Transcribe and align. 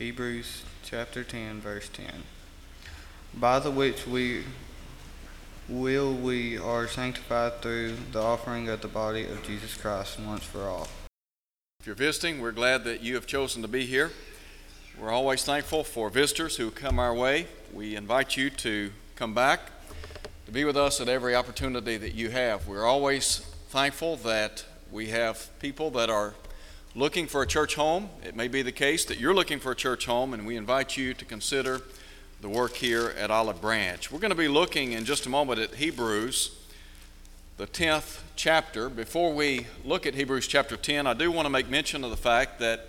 Hebrews 0.00 0.62
chapter 0.82 1.22
10, 1.22 1.60
verse 1.60 1.90
10. 1.90 2.06
By 3.34 3.58
the 3.58 3.70
which 3.70 4.06
we 4.06 4.44
will 5.68 6.14
we 6.14 6.56
are 6.56 6.88
sanctified 6.88 7.60
through 7.60 7.96
the 8.10 8.22
offering 8.22 8.70
of 8.70 8.80
the 8.80 8.88
body 8.88 9.26
of 9.26 9.42
Jesus 9.42 9.76
Christ 9.76 10.18
once 10.18 10.42
for 10.42 10.62
all. 10.62 10.88
If 11.80 11.86
you're 11.86 11.94
visiting, 11.94 12.40
we're 12.40 12.50
glad 12.52 12.84
that 12.84 13.02
you 13.02 13.14
have 13.14 13.26
chosen 13.26 13.60
to 13.60 13.68
be 13.68 13.84
here. 13.84 14.10
We're 14.98 15.10
always 15.10 15.44
thankful 15.44 15.84
for 15.84 16.08
visitors 16.08 16.56
who 16.56 16.70
come 16.70 16.98
our 16.98 17.14
way. 17.14 17.46
We 17.70 17.94
invite 17.94 18.38
you 18.38 18.48
to 18.48 18.92
come 19.16 19.34
back 19.34 19.70
to 20.46 20.50
be 20.50 20.64
with 20.64 20.78
us 20.78 21.02
at 21.02 21.10
every 21.10 21.34
opportunity 21.34 21.98
that 21.98 22.14
you 22.14 22.30
have. 22.30 22.66
We're 22.66 22.86
always 22.86 23.40
thankful 23.68 24.16
that 24.16 24.64
we 24.90 25.08
have 25.08 25.50
people 25.60 25.90
that 25.90 26.08
are 26.08 26.32
looking 26.94 27.28
for 27.28 27.42
a 27.42 27.46
church 27.46 27.76
home. 27.76 28.08
It 28.24 28.34
may 28.34 28.48
be 28.48 28.62
the 28.62 28.72
case 28.72 29.04
that 29.04 29.18
you're 29.18 29.34
looking 29.34 29.60
for 29.60 29.72
a 29.72 29.76
church 29.76 30.06
home, 30.06 30.34
and 30.34 30.44
we 30.44 30.56
invite 30.56 30.96
you 30.96 31.14
to 31.14 31.24
consider 31.24 31.82
the 32.40 32.48
work 32.48 32.74
here 32.74 33.14
at 33.16 33.30
Olive 33.30 33.60
Branch. 33.60 34.10
We're 34.10 34.18
going 34.18 34.32
to 34.32 34.36
be 34.36 34.48
looking 34.48 34.92
in 34.92 35.04
just 35.04 35.24
a 35.26 35.28
moment 35.28 35.60
at 35.60 35.74
Hebrews, 35.74 36.50
the 37.58 37.68
10th 37.68 38.22
chapter. 38.34 38.88
Before 38.88 39.32
we 39.32 39.68
look 39.84 40.04
at 40.04 40.14
Hebrews 40.14 40.48
chapter 40.48 40.76
10, 40.76 41.06
I 41.06 41.14
do 41.14 41.30
want 41.30 41.46
to 41.46 41.50
make 41.50 41.68
mention 41.68 42.02
of 42.02 42.10
the 42.10 42.16
fact 42.16 42.58
that 42.58 42.88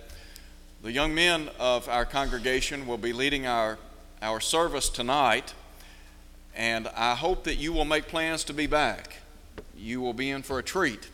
the 0.82 0.90
young 0.90 1.14
men 1.14 1.48
of 1.60 1.88
our 1.88 2.04
congregation 2.04 2.88
will 2.88 2.98
be 2.98 3.12
leading 3.12 3.46
our, 3.46 3.78
our 4.20 4.40
service 4.40 4.88
tonight, 4.88 5.54
and 6.56 6.88
I 6.96 7.14
hope 7.14 7.44
that 7.44 7.54
you 7.54 7.72
will 7.72 7.84
make 7.84 8.08
plans 8.08 8.42
to 8.44 8.52
be 8.52 8.66
back. 8.66 9.18
You 9.76 10.00
will 10.00 10.12
be 10.12 10.30
in 10.30 10.42
for 10.42 10.58
a 10.58 10.62
treat. 10.62 11.08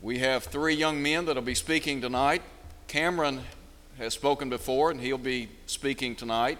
We 0.00 0.20
have 0.20 0.44
three 0.44 0.74
young 0.74 1.02
men 1.02 1.24
that 1.24 1.34
will 1.34 1.42
be 1.42 1.56
speaking 1.56 2.00
tonight. 2.00 2.42
Cameron 2.86 3.40
has 3.98 4.14
spoken 4.14 4.48
before, 4.48 4.92
and 4.92 5.00
he'll 5.00 5.18
be 5.18 5.48
speaking 5.66 6.14
tonight. 6.14 6.58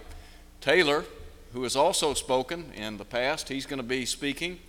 Taylor, 0.59 1.05
who 1.53 1.63
has 1.63 1.73
also 1.73 2.13
spoken 2.13 2.73
in 2.75 2.97
the 2.97 3.05
past, 3.05 3.47
he's 3.47 3.65
going 3.65 3.79
to 3.79 3.87
be 3.87 4.05
speaking. 4.05 4.59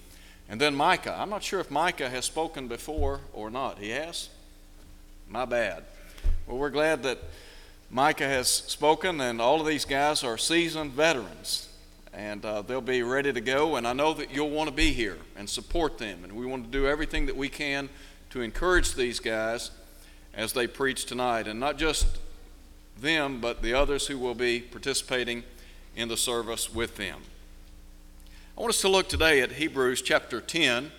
And 0.48 0.60
then 0.60 0.76
Micah. 0.76 1.16
I'm 1.18 1.30
not 1.30 1.42
sure 1.42 1.58
if 1.58 1.68
Micah 1.68 2.08
has 2.08 2.26
spoken 2.26 2.68
before 2.68 3.22
or 3.32 3.50
not. 3.50 3.80
He 3.80 3.90
has? 3.90 4.28
My 5.28 5.46
bad. 5.46 5.82
Well, 6.46 6.56
we're 6.56 6.70
glad 6.70 7.02
that 7.02 7.18
Micah 7.90 8.28
has 8.28 8.48
spoken, 8.48 9.20
and 9.20 9.40
all 9.40 9.60
of 9.60 9.66
these 9.66 9.84
guys 9.84 10.22
are 10.22 10.38
seasoned 10.38 10.92
veterans. 10.92 11.68
And 12.12 12.44
uh, 12.44 12.62
they'll 12.62 12.80
be 12.80 13.02
ready 13.02 13.32
to 13.32 13.40
go. 13.40 13.74
And 13.74 13.86
I 13.86 13.94
know 13.94 14.14
that 14.14 14.32
you'll 14.32 14.50
want 14.50 14.70
to 14.70 14.74
be 14.74 14.92
here 14.92 15.18
and 15.36 15.50
support 15.50 15.98
them. 15.98 16.22
And 16.22 16.34
we 16.34 16.46
want 16.46 16.64
to 16.64 16.70
do 16.70 16.86
everything 16.86 17.26
that 17.26 17.36
we 17.36 17.48
can 17.48 17.88
to 18.30 18.40
encourage 18.40 18.94
these 18.94 19.20
guys 19.20 19.70
as 20.34 20.52
they 20.52 20.66
preach 20.66 21.04
tonight. 21.04 21.46
And 21.46 21.60
not 21.60 21.76
just 21.76 22.06
them, 22.98 23.40
but 23.40 23.62
the 23.62 23.74
others 23.74 24.06
who 24.06 24.18
will 24.18 24.34
be 24.34 24.60
participating 24.60 25.42
in 25.96 26.08
the 26.08 26.16
service 26.16 26.72
with 26.72 26.96
them. 26.96 27.20
I 28.56 28.60
want 28.60 28.70
us 28.74 28.80
to 28.82 28.88
look 28.88 29.08
today 29.08 29.40
at 29.40 29.52
Hebrews 29.52 30.02
chapter 30.02 30.40
10. 30.40 30.92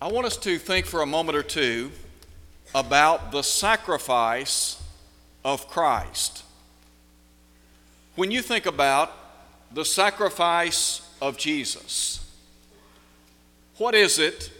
I 0.00 0.08
want 0.08 0.26
us 0.26 0.36
to 0.38 0.58
think 0.58 0.86
for 0.86 1.02
a 1.02 1.06
moment 1.06 1.36
or 1.36 1.42
two 1.42 1.90
about 2.74 3.32
the 3.32 3.42
sacrifice 3.42 4.82
of 5.44 5.68
Christ. 5.68 6.44
When 8.14 8.30
you 8.30 8.42
think 8.42 8.66
about 8.66 9.12
the 9.72 9.84
sacrifice 9.84 11.08
of 11.20 11.38
Jesus, 11.38 12.28
what 13.78 13.94
is 13.94 14.18
it 14.18 14.50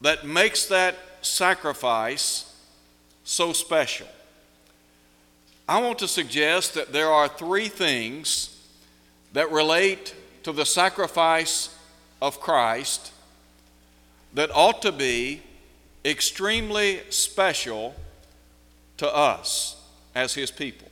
that 0.00 0.26
makes 0.26 0.66
that 0.66 0.96
sacrifice 1.22 2.54
so 3.24 3.52
special? 3.52 4.06
I 5.68 5.80
want 5.82 5.98
to 5.98 6.08
suggest 6.08 6.74
that 6.74 6.92
there 6.92 7.08
are 7.08 7.28
three 7.28 7.68
things 7.68 8.56
that 9.32 9.50
relate 9.50 10.14
to 10.42 10.52
the 10.52 10.64
sacrifice 10.64 11.76
of 12.22 12.40
Christ 12.40 13.12
that 14.34 14.50
ought 14.54 14.82
to 14.82 14.92
be 14.92 15.42
extremely 16.04 17.00
special 17.10 17.94
to 18.96 19.14
us 19.14 19.76
as 20.14 20.34
His 20.34 20.50
people. 20.50 20.88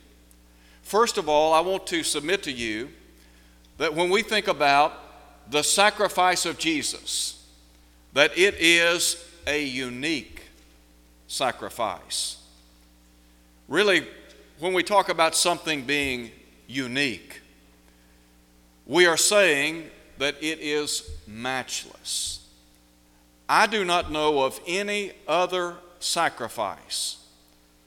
First 0.83 1.17
of 1.17 1.27
all, 1.27 1.53
I 1.53 1.59
want 1.59 1.87
to 1.87 2.03
submit 2.03 2.43
to 2.43 2.51
you 2.51 2.89
that 3.77 3.93
when 3.93 4.09
we 4.09 4.21
think 4.21 4.47
about 4.47 4.93
the 5.51 5.63
sacrifice 5.63 6.45
of 6.45 6.57
Jesus, 6.57 7.36
that 8.17 8.35
it 8.35 8.55
is 8.57 9.23
a 9.45 9.63
unique 9.63 10.41
sacrifice. 11.27 12.37
Really, 13.67 14.07
when 14.57 14.73
we 14.73 14.81
talk 14.81 15.09
about 15.09 15.35
something 15.35 15.83
being 15.83 16.31
unique, 16.65 17.41
we 18.87 19.05
are 19.05 19.17
saying 19.17 19.91
that 20.17 20.33
it 20.41 20.57
is 20.57 21.07
matchless. 21.27 22.43
I 23.47 23.67
do 23.67 23.85
not 23.85 24.11
know 24.11 24.43
of 24.43 24.59
any 24.65 25.11
other 25.27 25.75
sacrifice 25.99 27.17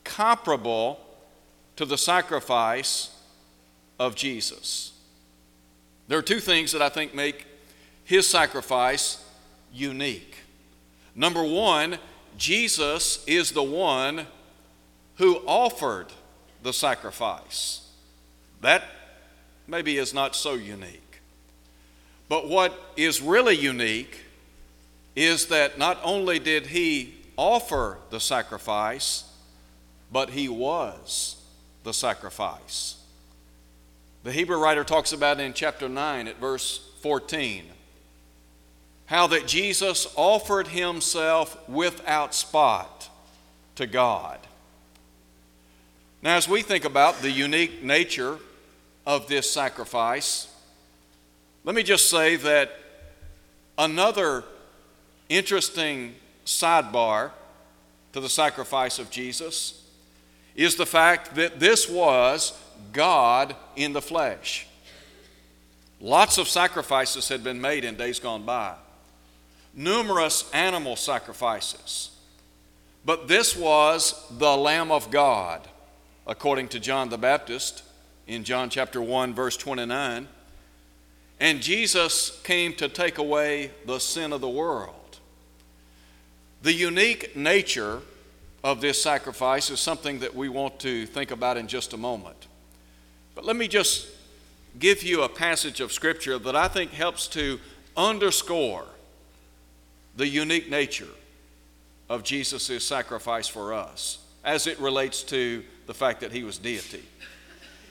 comparable 0.04 1.00
to 1.74 1.84
the 1.84 1.98
sacrifice 1.98 3.10
of 3.98 4.14
Jesus. 4.14 4.92
There 6.06 6.20
are 6.20 6.22
two 6.22 6.38
things 6.38 6.70
that 6.70 6.82
I 6.82 6.88
think 6.88 7.16
make 7.16 7.46
his 8.04 8.28
sacrifice 8.28 9.24
unique. 9.72 10.36
Number 11.14 11.42
one, 11.42 11.98
Jesus 12.36 13.24
is 13.26 13.52
the 13.52 13.62
one 13.62 14.26
who 15.16 15.36
offered 15.46 16.06
the 16.62 16.72
sacrifice. 16.72 17.88
That 18.60 18.84
maybe 19.66 19.98
is 19.98 20.14
not 20.14 20.34
so 20.34 20.54
unique. 20.54 21.20
But 22.28 22.48
what 22.48 22.78
is 22.96 23.20
really 23.20 23.56
unique 23.56 24.20
is 25.16 25.46
that 25.46 25.78
not 25.78 25.98
only 26.02 26.38
did 26.38 26.68
he 26.68 27.14
offer 27.36 27.98
the 28.10 28.20
sacrifice, 28.20 29.24
but 30.12 30.30
he 30.30 30.48
was 30.48 31.36
the 31.84 31.92
sacrifice. 31.92 32.96
The 34.22 34.32
Hebrew 34.32 34.58
writer 34.58 34.84
talks 34.84 35.12
about 35.12 35.40
in 35.40 35.54
chapter 35.54 35.88
9 35.88 36.28
at 36.28 36.38
verse 36.38 36.80
14 37.00 37.64
how 39.10 39.26
that 39.26 39.44
Jesus 39.44 40.06
offered 40.14 40.68
himself 40.68 41.68
without 41.68 42.32
spot 42.32 43.10
to 43.74 43.84
God. 43.84 44.38
Now, 46.22 46.36
as 46.36 46.48
we 46.48 46.62
think 46.62 46.84
about 46.84 47.16
the 47.16 47.30
unique 47.30 47.82
nature 47.82 48.38
of 49.04 49.26
this 49.26 49.50
sacrifice, 49.50 50.46
let 51.64 51.74
me 51.74 51.82
just 51.82 52.08
say 52.08 52.36
that 52.36 52.70
another 53.76 54.44
interesting 55.28 56.14
sidebar 56.46 57.32
to 58.12 58.20
the 58.20 58.28
sacrifice 58.28 59.00
of 59.00 59.10
Jesus 59.10 59.84
is 60.54 60.76
the 60.76 60.86
fact 60.86 61.34
that 61.34 61.58
this 61.58 61.90
was 61.90 62.56
God 62.92 63.56
in 63.74 63.92
the 63.92 64.02
flesh. 64.02 64.68
Lots 66.00 66.38
of 66.38 66.46
sacrifices 66.46 67.28
had 67.28 67.42
been 67.42 67.60
made 67.60 67.84
in 67.84 67.96
days 67.96 68.20
gone 68.20 68.44
by, 68.44 68.76
numerous 69.74 70.50
animal 70.52 70.96
sacrifices. 70.96 72.10
But 73.04 73.28
this 73.28 73.56
was 73.56 74.26
the 74.30 74.56
Lamb 74.56 74.90
of 74.90 75.10
God 75.10 75.66
according 76.26 76.68
to 76.68 76.80
John 76.80 77.08
the 77.08 77.18
Baptist 77.18 77.82
in 78.26 78.44
John 78.44 78.70
chapter 78.70 79.02
1, 79.02 79.34
verse 79.34 79.56
29. 79.56 80.28
And 81.40 81.62
Jesus 81.62 82.40
came 82.42 82.74
to 82.74 82.88
take 82.88 83.18
away 83.18 83.70
the 83.86 83.98
sin 83.98 84.32
of 84.32 84.40
the 84.40 84.48
world. 84.48 85.18
The 86.62 86.72
unique 86.72 87.34
nature 87.34 88.02
of 88.62 88.82
this 88.82 89.02
sacrifice 89.02 89.70
is 89.70 89.80
something 89.80 90.20
that 90.20 90.34
we 90.34 90.50
want 90.50 90.78
to 90.80 91.06
think 91.06 91.30
about 91.30 91.56
in 91.56 91.66
just 91.66 91.94
a 91.94 91.96
moment. 91.96 92.46
But 93.34 93.46
let 93.46 93.56
me 93.56 93.66
just 93.66 94.06
give 94.78 95.02
you 95.02 95.22
a 95.22 95.28
passage 95.28 95.80
of 95.80 95.92
Scripture 95.92 96.38
that 96.38 96.54
I 96.54 96.68
think 96.68 96.92
helps 96.92 97.26
to 97.28 97.58
underscore 97.96 98.84
the 100.16 100.26
unique 100.26 100.68
nature 100.68 101.08
of 102.08 102.22
Jesus' 102.24 102.84
sacrifice 102.84 103.46
for 103.46 103.72
us 103.72 104.18
as 104.44 104.66
it 104.66 104.78
relates 104.80 105.22
to 105.22 105.62
the 105.86 105.94
fact 105.94 106.20
that 106.20 106.32
he 106.32 106.44
was 106.44 106.58
deity. 106.58 107.04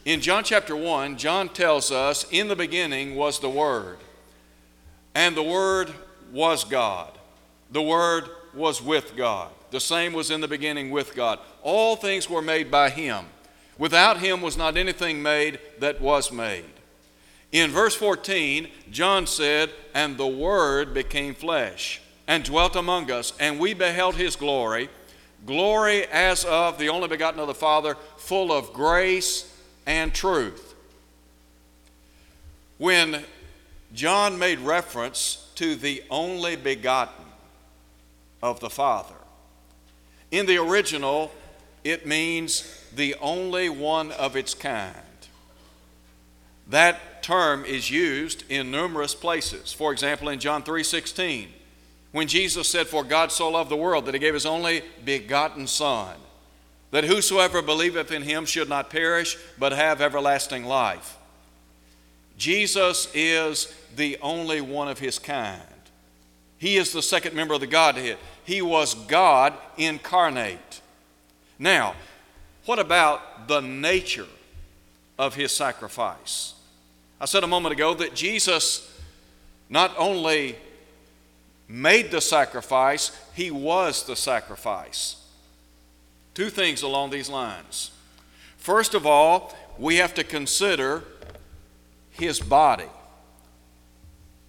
In 0.06 0.21
John 0.21 0.44
chapter 0.44 0.75
1, 0.75 1.18
John 1.18 1.50
tells 1.50 1.92
us, 1.92 2.25
In 2.31 2.48
the 2.48 2.56
beginning 2.56 3.16
was 3.16 3.39
the 3.39 3.50
Word, 3.50 3.98
and 5.13 5.36
the 5.36 5.44
Word 5.44 5.92
was 6.31 6.63
God. 6.63 7.12
The 7.71 7.81
Word 7.81 8.30
was 8.54 8.81
with 8.81 9.16
God. 9.16 9.51
The 9.71 9.80
same 9.80 10.13
was 10.13 10.31
in 10.31 10.42
the 10.42 10.48
beginning 10.48 10.89
with 10.89 11.16
God. 11.16 11.39
All 11.62 11.95
things 11.95 12.30
were 12.30 12.42
made 12.42 12.71
by 12.71 12.89
Him. 12.89 13.25
Without 13.77 14.18
Him 14.18 14.42
was 14.42 14.57
not 14.57 14.77
anything 14.77 15.21
made 15.21 15.60
that 15.80 16.01
was 16.01 16.31
made. 16.31 16.66
In 17.51 17.71
verse 17.71 17.95
14, 17.95 18.69
John 18.92 19.27
said, 19.27 19.71
And 19.94 20.18
the 20.18 20.27
Word 20.27 20.94
became 20.94 21.36
flesh 21.36 22.01
and 22.29 22.45
dwelt 22.45 22.77
among 22.77 23.11
us, 23.11 23.33
and 23.41 23.59
we 23.59 23.73
beheld 23.73 24.15
His 24.15 24.37
glory 24.37 24.87
glory 25.45 26.05
as 26.07 26.45
of 26.45 26.77
the 26.77 26.89
only 26.89 27.07
begotten 27.07 27.39
of 27.39 27.47
the 27.47 27.53
Father, 27.53 27.95
full 28.17 28.51
of 28.51 28.73
grace 28.73 29.53
and 29.85 30.13
truth. 30.13 30.75
When 32.77 33.23
John 33.93 34.37
made 34.39 34.59
reference 34.59 35.49
to 35.55 35.75
the 35.75 36.03
only 36.09 36.55
begotten 36.55 37.25
of 38.41 38.59
the 38.59 38.69
Father, 38.69 39.15
in 40.31 40.45
the 40.45 40.57
original, 40.57 41.31
it 41.83 42.05
means 42.05 42.83
the 42.93 43.15
only 43.19 43.69
one 43.69 44.11
of 44.11 44.35
its 44.35 44.53
kind. 44.53 44.95
That 46.67 47.23
term 47.23 47.65
is 47.65 47.89
used 47.89 48.43
in 48.49 48.69
numerous 48.69 49.15
places. 49.15 49.73
For 49.73 49.91
example, 49.91 50.29
in 50.29 50.39
John 50.39 50.61
3:16, 50.63 51.47
when 52.11 52.27
Jesus 52.27 52.67
said, 52.67 52.88
For 52.88 53.03
God 53.03 53.31
so 53.31 53.50
loved 53.50 53.69
the 53.69 53.75
world 53.75 54.06
that 54.06 54.13
he 54.13 54.19
gave 54.19 54.33
his 54.33 54.45
only 54.45 54.83
begotten 55.06 55.67
Son, 55.67 56.15
that 56.91 57.03
whosoever 57.03 57.61
believeth 57.61 58.11
in 58.11 58.23
him 58.23 58.45
should 58.45 58.69
not 58.69 58.89
perish, 58.89 59.38
but 59.57 59.71
have 59.71 60.01
everlasting 60.01 60.65
life. 60.65 61.17
Jesus 62.38 63.11
is 63.13 63.73
the 63.95 64.17
only 64.21 64.61
one 64.61 64.88
of 64.88 65.00
his 65.00 65.19
kind. 65.19 65.61
He 66.57 66.77
is 66.77 66.91
the 66.91 67.01
second 67.01 67.35
member 67.35 67.53
of 67.53 67.61
the 67.61 67.67
Godhead. 67.67 68.17
He 68.44 68.61
was 68.61 68.94
God 68.94 69.53
incarnate. 69.77 70.81
Now, 71.57 71.95
what 72.65 72.79
about 72.79 73.47
the 73.47 73.61
nature 73.61 74.27
of 75.17 75.35
his 75.35 75.51
sacrifice? 75.51 76.53
I 77.21 77.25
said 77.25 77.44
a 77.44 77.47
moment 77.47 77.73
ago 77.73 77.94
that 77.95 78.15
Jesus 78.15 78.89
not 79.69 79.94
only 79.97 80.56
made 81.69 82.10
the 82.10 82.19
sacrifice, 82.19 83.16
he 83.36 83.51
was 83.51 84.04
the 84.04 84.16
sacrifice. 84.16 85.24
Two 86.33 86.50
things 86.50 86.81
along 86.81 87.12
these 87.12 87.30
lines. 87.30 87.92
First 88.57 88.95
of 88.95 89.06
all, 89.06 89.56
we 89.77 89.98
have 89.98 90.16
to 90.16 90.24
consider 90.24 91.04
his 92.10 92.39
body. 92.39 92.89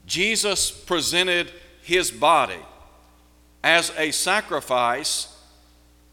Jesus 0.07 0.71
presented 0.71 1.53
his 1.83 2.11
body 2.11 2.59
as 3.63 3.93
a 3.97 4.11
sacrifice 4.11 5.37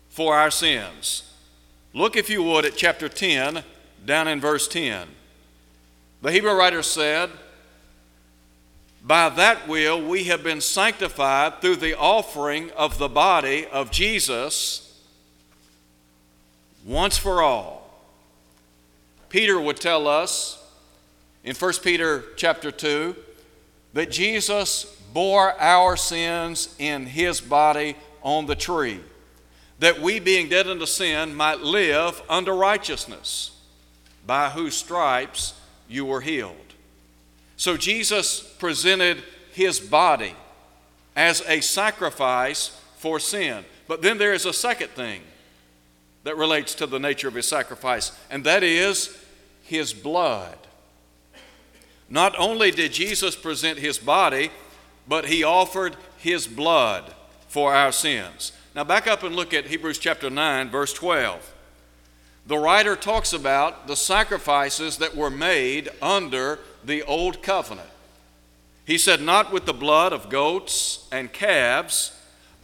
for 0.10 0.36
our 0.36 0.52
sins. 0.52 1.24
Look, 1.94 2.16
if 2.16 2.30
you 2.30 2.44
would, 2.44 2.66
at 2.66 2.76
chapter 2.76 3.10
10, 3.10 3.64
down 4.06 4.28
in 4.28 4.42
verse 4.42 4.68
10. 4.68 5.08
The 6.22 6.32
Hebrew 6.32 6.54
writer 6.54 6.84
said, 6.84 7.30
by 9.08 9.30
that 9.30 9.70
will 9.70 10.06
we 10.06 10.26
have 10.26 10.44
been 10.44 10.60
sanctified 10.60 11.62
through 11.62 11.78
the 11.78 11.98
offering 11.98 12.70
of 12.72 12.98
the 12.98 13.08
body 13.08 13.66
of 13.66 13.90
Jesus 13.90 15.02
once 16.86 17.18
for 17.18 17.42
all. 17.42 17.90
Peter 19.30 19.60
would 19.60 19.78
tell 19.78 20.08
us 20.08 20.62
in 21.46 21.56
1 21.56 21.74
Peter 21.84 22.26
chapter 22.36 22.70
2 22.70 23.16
that 23.94 24.12
Jesus 24.12 24.86
bore 25.14 25.60
our 25.62 25.96
sins 25.96 26.76
in 26.78 27.06
his 27.06 27.40
body 27.40 27.96
on 28.22 28.46
the 28.46 28.56
tree, 28.56 29.00
that 29.80 30.02
we, 30.02 30.20
being 30.20 30.50
dead 30.50 30.68
unto 30.68 30.86
sin, 30.86 31.34
might 31.34 31.62
live 31.62 32.22
unto 32.30 32.52
righteousness, 32.52 33.52
by 34.26 34.50
whose 34.50 34.76
stripes 34.76 35.54
you 35.88 36.06
were 36.06 36.22
healed. 36.22 36.67
So 37.58 37.76
Jesus 37.76 38.40
presented 38.40 39.24
his 39.52 39.80
body 39.80 40.36
as 41.16 41.42
a 41.48 41.60
sacrifice 41.62 42.80
for 42.98 43.20
sin. 43.20 43.66
But 43.88 44.02
then 44.02 44.20
there 44.20 44.34
is 44.34 44.46
a 44.46 44.54
second 44.54 44.90
thing 44.90 45.22
that 46.24 46.38
relates 46.38 46.76
to 46.76 46.86
the 46.86 47.00
nature 47.00 47.28
of 47.28 47.34
his 47.34 47.48
sacrifice, 47.48 48.12
and 48.30 48.44
that 48.44 48.62
is 48.64 49.18
his 49.64 49.94
blood. 49.94 50.58
Not 52.10 52.36
only 52.38 52.72
did 52.72 52.94
Jesus 52.94 53.36
present 53.36 53.80
his 53.80 53.98
body, 53.98 54.52
but 55.08 55.26
he 55.26 55.44
offered 55.44 55.96
his 56.18 56.48
blood 56.48 57.14
for 57.48 57.74
our 57.74 57.92
sins. 57.92 58.52
Now, 58.76 58.84
back 58.84 59.08
up 59.08 59.24
and 59.24 59.36
look 59.36 59.54
at 59.54 59.66
Hebrews 59.66 59.98
chapter 59.98 60.30
9, 60.30 60.70
verse 60.70 60.94
12. 60.94 61.54
The 62.46 62.58
writer 62.58 62.96
talks 62.96 63.34
about 63.34 63.88
the 63.88 63.96
sacrifices 63.96 64.98
that 64.98 65.16
were 65.16 65.30
made 65.30 65.90
under 66.02 66.60
the 66.88 67.04
old 67.04 67.44
covenant. 67.44 67.90
He 68.86 68.98
said, 68.98 69.22
Not 69.22 69.52
with 69.52 69.66
the 69.66 69.74
blood 69.74 70.14
of 70.14 70.30
goats 70.30 71.08
and 71.12 71.32
calves, 71.32 72.14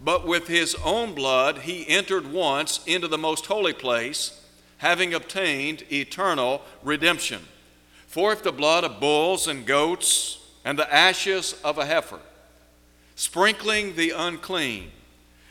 but 0.04 0.26
with 0.26 0.48
his 0.48 0.76
own 0.84 1.14
blood 1.14 1.60
he 1.60 1.88
entered 1.88 2.32
once 2.32 2.84
into 2.86 3.08
the 3.08 3.18
most 3.18 3.46
holy 3.46 3.74
place, 3.74 4.42
having 4.80 5.14
obtained 5.14 5.84
eternal 5.92 6.62
redemption. 6.82 7.42
For 8.08 8.34
if 8.34 8.44
the 8.44 8.52
blood 8.52 8.84
of 8.84 9.00
bulls 9.00 9.48
and 9.48 9.66
goats 9.66 10.40
and 10.66 10.78
the 10.78 10.94
ashes 10.94 11.60
of 11.64 11.78
a 11.78 11.86
heifer, 11.86 12.20
sprinkling 13.16 13.96
the 13.96 14.12
unclean, 14.12 14.92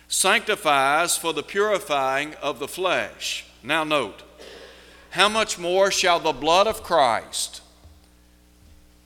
sanctifies 0.08 1.16
for 1.16 1.32
the 1.32 1.42
purifying 1.42 2.34
of 2.42 2.58
the 2.58 2.68
flesh. 2.68 3.46
Now, 3.62 3.84
note, 3.84 4.22
how 5.10 5.28
much 5.28 5.58
more 5.58 5.90
shall 5.90 6.20
the 6.20 6.32
blood 6.32 6.66
of 6.66 6.82
Christ? 6.82 7.61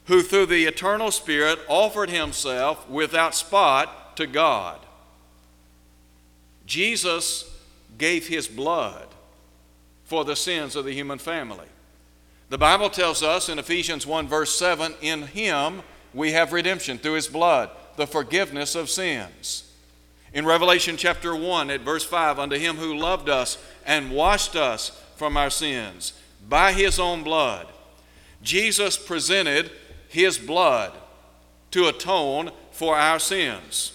Who 0.06 0.22
through 0.22 0.46
the 0.46 0.64
eternal 0.64 1.10
Spirit 1.10 1.58
offered 1.68 2.10
himself 2.10 2.88
without 2.88 3.34
spot 3.34 4.16
to 4.16 4.26
God. 4.26 4.78
Jesus 6.66 7.50
gave 7.98 8.28
his 8.28 8.48
blood 8.48 9.06
for 10.04 10.24
the 10.24 10.36
sins 10.36 10.76
of 10.76 10.84
the 10.84 10.92
human 10.92 11.18
family. 11.18 11.66
The 12.48 12.58
Bible 12.58 12.90
tells 12.90 13.22
us 13.22 13.48
in 13.48 13.58
Ephesians 13.58 14.06
1, 14.06 14.28
verse 14.28 14.56
7 14.56 14.94
in 15.00 15.22
him 15.22 15.82
we 16.14 16.32
have 16.32 16.52
redemption 16.52 16.98
through 16.98 17.14
his 17.14 17.26
blood, 17.26 17.70
the 17.96 18.06
forgiveness 18.06 18.74
of 18.74 18.88
sins. 18.88 19.64
In 20.32 20.46
Revelation 20.46 20.96
chapter 20.96 21.34
1, 21.34 21.70
at 21.70 21.80
verse 21.80 22.04
5, 22.04 22.38
unto 22.38 22.56
him 22.56 22.76
who 22.76 22.96
loved 22.96 23.28
us 23.28 23.58
and 23.84 24.12
washed 24.12 24.54
us 24.54 24.90
from 25.16 25.36
our 25.36 25.50
sins 25.50 26.12
by 26.48 26.72
his 26.72 26.98
own 27.00 27.24
blood, 27.24 27.66
Jesus 28.42 28.96
presented 28.96 29.70
his 30.16 30.38
blood 30.38 30.94
to 31.70 31.88
atone 31.88 32.50
for 32.70 32.96
our 32.96 33.18
sins. 33.18 33.92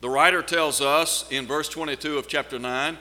The 0.00 0.08
writer 0.08 0.40
tells 0.40 0.80
us 0.80 1.30
in 1.30 1.46
verse 1.46 1.68
22 1.68 2.16
of 2.16 2.28
chapter 2.28 2.58
9 2.58 2.96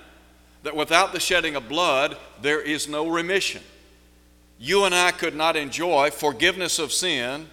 that 0.63 0.75
without 0.75 1.13
the 1.13 1.21
shedding 1.21 1.56
of 1.56 1.69
blood, 1.69 2.18
there 2.42 2.59
is 2.59 2.89
no 2.89 3.07
remission. 3.07 3.62
You 4.59 4.83
and 4.83 4.94
I 4.94 5.11
could 5.11 5.35
not 5.35 5.56
enjoy 5.56 6.11
forgiveness 6.11 6.80
of 6.80 6.92
sin 6.92 7.47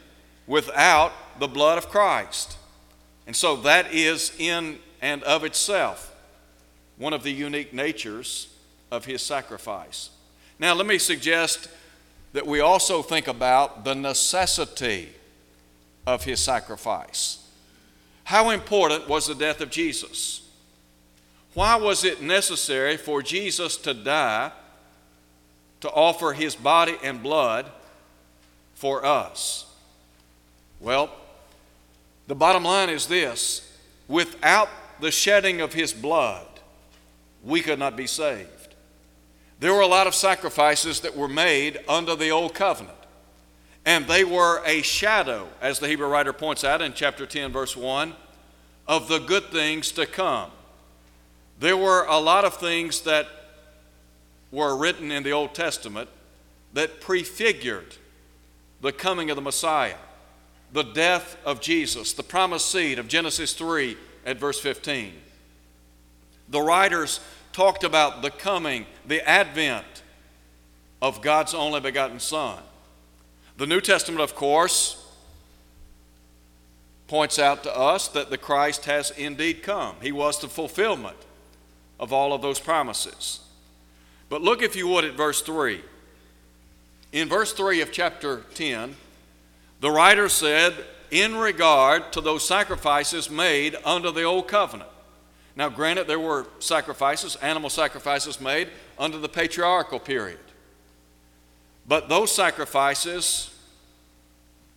without 0.49 1.13
the 1.39 1.47
blood 1.47 1.79
of 1.79 1.89
Christ. 1.89 2.57
And 3.29 3.37
so 3.37 3.55
that 3.59 3.95
is 3.95 4.33
in 4.41 4.81
and 5.01 5.23
of 5.23 5.45
itself 5.45 6.13
one 6.97 7.13
of 7.13 7.23
the 7.23 7.33
unique 7.33 7.73
natures 7.73 8.53
of 8.91 9.05
his 9.05 9.23
sacrifice. 9.23 10.11
Now, 10.59 10.75
let 10.75 10.87
me 10.87 10.99
suggest 10.99 11.69
that 12.33 12.47
we 12.47 12.61
also 12.61 13.03
think 13.03 13.29
about 13.29 13.85
the 13.85 13.95
necessity 13.95 15.11
of 16.07 16.25
his 16.25 16.41
sacrifice. 16.41 17.39
How 18.25 18.51
important 18.51 19.09
was 19.09 19.27
the 19.27 19.35
death 19.35 19.61
of 19.61 19.71
Jesus? 19.71 20.49
Why 21.55 21.77
was 21.77 22.05
it 22.05 22.23
necessary 22.23 22.97
for 22.97 23.23
Jesus 23.23 23.77
to 23.79 23.93
die 23.93 24.53
to 25.81 25.91
offer 25.91 26.33
his 26.33 26.55
body 26.55 26.97
and 27.03 27.23
blood 27.23 27.67
for 28.75 29.05
us? 29.05 29.67
Well, 30.81 31.11
the 32.27 32.35
bottom 32.35 32.65
line 32.65 32.89
is 32.89 33.07
this 33.07 33.79
without 34.09 34.69
the 35.01 35.11
shedding 35.11 35.61
of 35.61 35.75
his 35.75 35.93
blood, 35.93 36.47
we 37.45 37.61
could 37.61 37.79
not 37.79 37.97
be 37.97 38.07
saved. 38.07 38.62
There 39.63 39.73
were 39.73 39.83
a 39.83 39.87
lot 39.87 40.09
of 40.09 40.15
sacrifices 40.17 41.03
that 41.03 41.17
were 41.17 41.29
made 41.29 41.79
under 41.89 42.17
the 42.17 42.31
old 42.31 42.53
covenant. 42.53 42.99
And 43.87 44.09
they 44.09 44.25
were 44.25 44.61
a 44.67 44.83
shadow, 44.83 45.47
as 45.61 45.79
the 45.79 45.87
Hebrew 45.87 46.09
writer 46.09 46.33
points 46.33 46.65
out 46.65 46.83
in 46.83 46.95
chapter 46.95 47.27
10, 47.27 47.53
verse 47.53 47.77
1, 47.77 48.13
of 48.89 49.07
the 49.07 49.21
good 49.21 49.53
things 49.53 49.93
to 49.93 50.05
come. 50.05 50.51
There 51.61 51.77
were 51.77 52.05
a 52.07 52.19
lot 52.19 52.45
of 52.45 52.57
things 52.57 53.03
that 53.03 53.29
were 54.51 54.77
written 54.77 55.13
in 55.13 55.23
the 55.23 55.31
Old 55.31 55.55
Testament 55.55 56.09
that 56.73 57.01
prefigured 57.01 57.95
the 58.81 58.91
coming 58.91 59.31
of 59.31 59.37
the 59.37 59.43
Messiah, 59.43 59.95
the 60.73 60.83
death 60.83 61.37
of 61.45 61.61
Jesus, 61.61 62.15
the 62.15 62.25
promised 62.25 62.69
seed 62.69 62.99
of 62.99 63.07
Genesis 63.07 63.55
3 63.55 63.97
at 64.27 64.39
verse 64.39 64.59
15. 64.59 65.13
The 66.49 66.61
writers 66.61 67.21
talked 67.53 67.85
about 67.85 68.23
the 68.23 68.31
coming, 68.31 68.87
the 69.07 69.27
advent 69.29 70.03
of 71.01 71.21
God's 71.21 71.55
only 71.55 71.81
begotten 71.81 72.21
Son. 72.21 72.59
The 73.57 73.67
New 73.67 73.81
Testament, 73.81 74.21
of 74.21 74.35
course, 74.35 74.99
points 77.09 77.39
out 77.39 77.63
to 77.65 77.77
us 77.77 78.09
that 78.09 78.31
the 78.31 78.39
Christ 78.39 78.87
has 78.87 79.11
indeed 79.11 79.63
come. 79.63 79.97
He 80.01 80.13
was 80.13 80.41
the 80.41 80.49
fulfillment 80.49 81.17
of 82.01 82.13
all 82.13 82.33
of 82.33 82.41
those 82.41 82.59
promises. 82.59 83.41
But 84.29 84.43
look, 84.43 84.63
if 84.63 84.75
you 84.75 84.89
would, 84.89 85.05
at 85.05 85.15
verse 85.15 85.43
3. 85.43 85.83
In 87.13 87.29
verse 87.29 87.53
3 87.53 87.83
of 87.83 87.93
chapter 87.93 88.45
10, 88.55 88.97
the 89.81 89.91
writer 89.91 90.29
said, 90.29 90.75
in 91.11 91.37
regard 91.37 92.11
to 92.13 92.23
those 92.23 92.49
sacrifices 92.49 93.29
made 93.29 93.77
under 93.85 94.11
the 94.11 94.23
old 94.23 94.49
covenant. 94.49 94.89
Now, 95.55 95.69
granted, 95.69 96.07
there 96.07 96.19
were 96.19 96.47
sacrifices, 96.61 97.37
animal 97.37 97.71
sacrifices 97.71 98.41
made 98.41 98.69
under 98.99 99.19
the 99.19 99.29
patriarchal 99.29 99.99
period. 99.99 100.39
But 101.87 102.09
those 102.09 102.35
sacrifices 102.35 103.51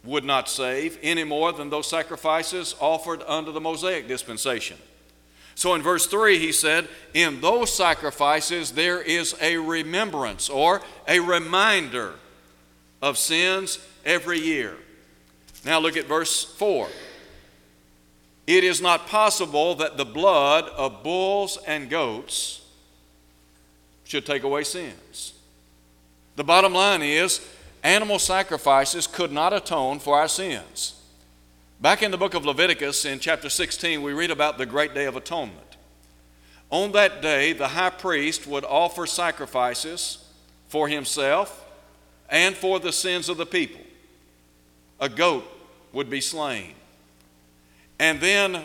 would 0.03 0.23
not 0.23 0.49
save 0.49 0.99
any 1.01 1.23
more 1.23 1.51
than 1.51 1.69
those 1.69 1.89
sacrifices 1.89 2.75
offered 2.79 3.21
under 3.27 3.51
the 3.51 3.61
Mosaic 3.61 4.07
dispensation. 4.07 4.77
So 5.55 5.73
in 5.73 5.81
verse 5.81 6.05
3, 6.05 6.37
he 6.37 6.51
said, 6.51 6.87
In 7.13 7.39
those 7.39 7.73
sacrifices 7.73 8.71
there 8.71 9.01
is 9.01 9.35
a 9.41 9.57
remembrance 9.57 10.49
or 10.49 10.81
a 11.07 11.19
reminder 11.19 12.15
of 13.01 13.17
sins 13.17 13.79
every 14.03 14.39
year. 14.39 14.75
Now 15.63 15.79
look 15.79 15.95
at 15.97 16.05
verse 16.05 16.43
4. 16.43 16.87
It 18.47 18.63
is 18.63 18.81
not 18.81 19.07
possible 19.07 19.75
that 19.75 19.97
the 19.97 20.05
blood 20.05 20.65
of 20.69 21.03
bulls 21.03 21.57
and 21.65 21.89
goats 21.89 22.61
should 24.03 24.25
take 24.25 24.43
away 24.43 24.63
sins. 24.63 25.33
The 26.35 26.43
bottom 26.43 26.73
line 26.73 27.01
is 27.01 27.41
animal 27.83 28.19
sacrifices 28.19 29.07
could 29.07 29.31
not 29.31 29.53
atone 29.53 29.99
for 29.99 30.17
our 30.17 30.27
sins. 30.27 31.01
Back 31.81 32.03
in 32.03 32.11
the 32.11 32.17
book 32.17 32.33
of 32.33 32.45
Leviticus, 32.45 33.05
in 33.05 33.19
chapter 33.19 33.49
16, 33.49 34.01
we 34.01 34.13
read 34.13 34.31
about 34.31 34.57
the 34.57 34.65
great 34.65 34.93
day 34.93 35.05
of 35.05 35.15
atonement. 35.15 35.77
On 36.69 36.91
that 36.93 37.21
day, 37.21 37.53
the 37.53 37.69
high 37.69 37.89
priest 37.89 38.47
would 38.47 38.65
offer 38.65 39.05
sacrifices 39.05 40.25
for 40.67 40.87
himself 40.87 41.65
and 42.29 42.55
for 42.55 42.79
the 42.79 42.91
sins 42.91 43.29
of 43.29 43.37
the 43.37 43.45
people. 43.45 43.81
A 44.99 45.09
goat 45.09 45.45
would 45.93 46.09
be 46.09 46.21
slain. 46.21 46.73
And 47.99 48.19
then, 48.19 48.63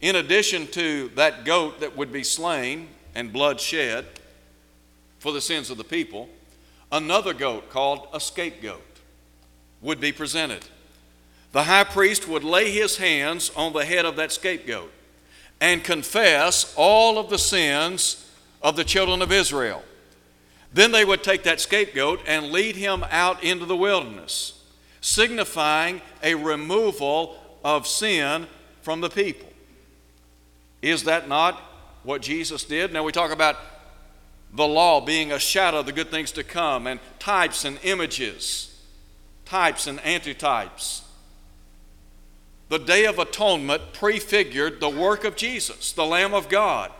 in 0.00 0.16
addition 0.16 0.66
to 0.68 1.08
that 1.16 1.44
goat 1.44 1.80
that 1.80 1.96
would 1.96 2.12
be 2.12 2.24
slain 2.24 2.88
and 3.14 3.32
blood 3.32 3.60
shed 3.60 4.06
for 5.18 5.32
the 5.32 5.40
sins 5.40 5.70
of 5.70 5.78
the 5.78 5.84
people, 5.84 6.28
another 6.92 7.34
goat 7.34 7.70
called 7.70 8.08
a 8.12 8.20
scapegoat 8.20 8.82
would 9.80 10.00
be 10.00 10.12
presented. 10.12 10.64
The 11.52 11.64
high 11.64 11.84
priest 11.84 12.26
would 12.26 12.44
lay 12.44 12.70
his 12.70 12.96
hands 12.96 13.50
on 13.56 13.72
the 13.72 13.84
head 13.84 14.04
of 14.04 14.16
that 14.16 14.32
scapegoat 14.32 14.90
and 15.60 15.84
confess 15.84 16.74
all 16.76 17.18
of 17.18 17.30
the 17.30 17.38
sins 17.38 18.28
of 18.60 18.76
the 18.76 18.84
children 18.84 19.22
of 19.22 19.30
Israel. 19.30 19.82
Then 20.72 20.90
they 20.90 21.04
would 21.04 21.22
take 21.22 21.44
that 21.44 21.60
scapegoat 21.60 22.20
and 22.26 22.50
lead 22.50 22.74
him 22.74 23.04
out 23.10 23.44
into 23.44 23.64
the 23.64 23.76
wilderness, 23.76 24.60
signifying 25.00 26.00
a 26.22 26.34
removal 26.34 27.36
of 27.64 27.86
sin 27.86 28.46
from 28.82 29.00
the 29.00 29.08
people. 29.08 29.48
Is 30.82 31.04
that 31.04 31.28
not 31.28 31.58
what 32.02 32.20
Jesus 32.20 32.62
did? 32.62 32.92
Now 32.92 33.02
we 33.02 33.10
talk 33.10 33.32
about 33.32 33.56
the 34.52 34.66
law 34.66 35.00
being 35.00 35.32
a 35.32 35.38
shadow 35.38 35.80
of 35.80 35.86
the 35.86 35.92
good 35.92 36.10
things 36.10 36.30
to 36.32 36.44
come, 36.44 36.86
and 36.86 37.00
types 37.18 37.64
and 37.64 37.78
images, 37.82 38.80
types 39.44 39.86
and 39.86 39.98
antitypes. 40.00 41.00
The 42.68 42.78
Day 42.78 43.06
of 43.06 43.18
Atonement 43.18 43.92
prefigured 43.92 44.80
the 44.80 44.88
work 44.88 45.24
of 45.24 45.34
Jesus, 45.36 45.92
the 45.92 46.06
Lamb 46.06 46.34
of 46.34 46.48
God. 46.48 46.92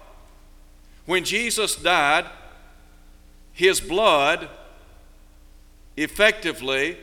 When 1.07 1.25
Jesus 1.25 1.77
died, 1.77 2.27
his 3.53 3.81
blood 3.81 4.49
effectively 5.97 6.99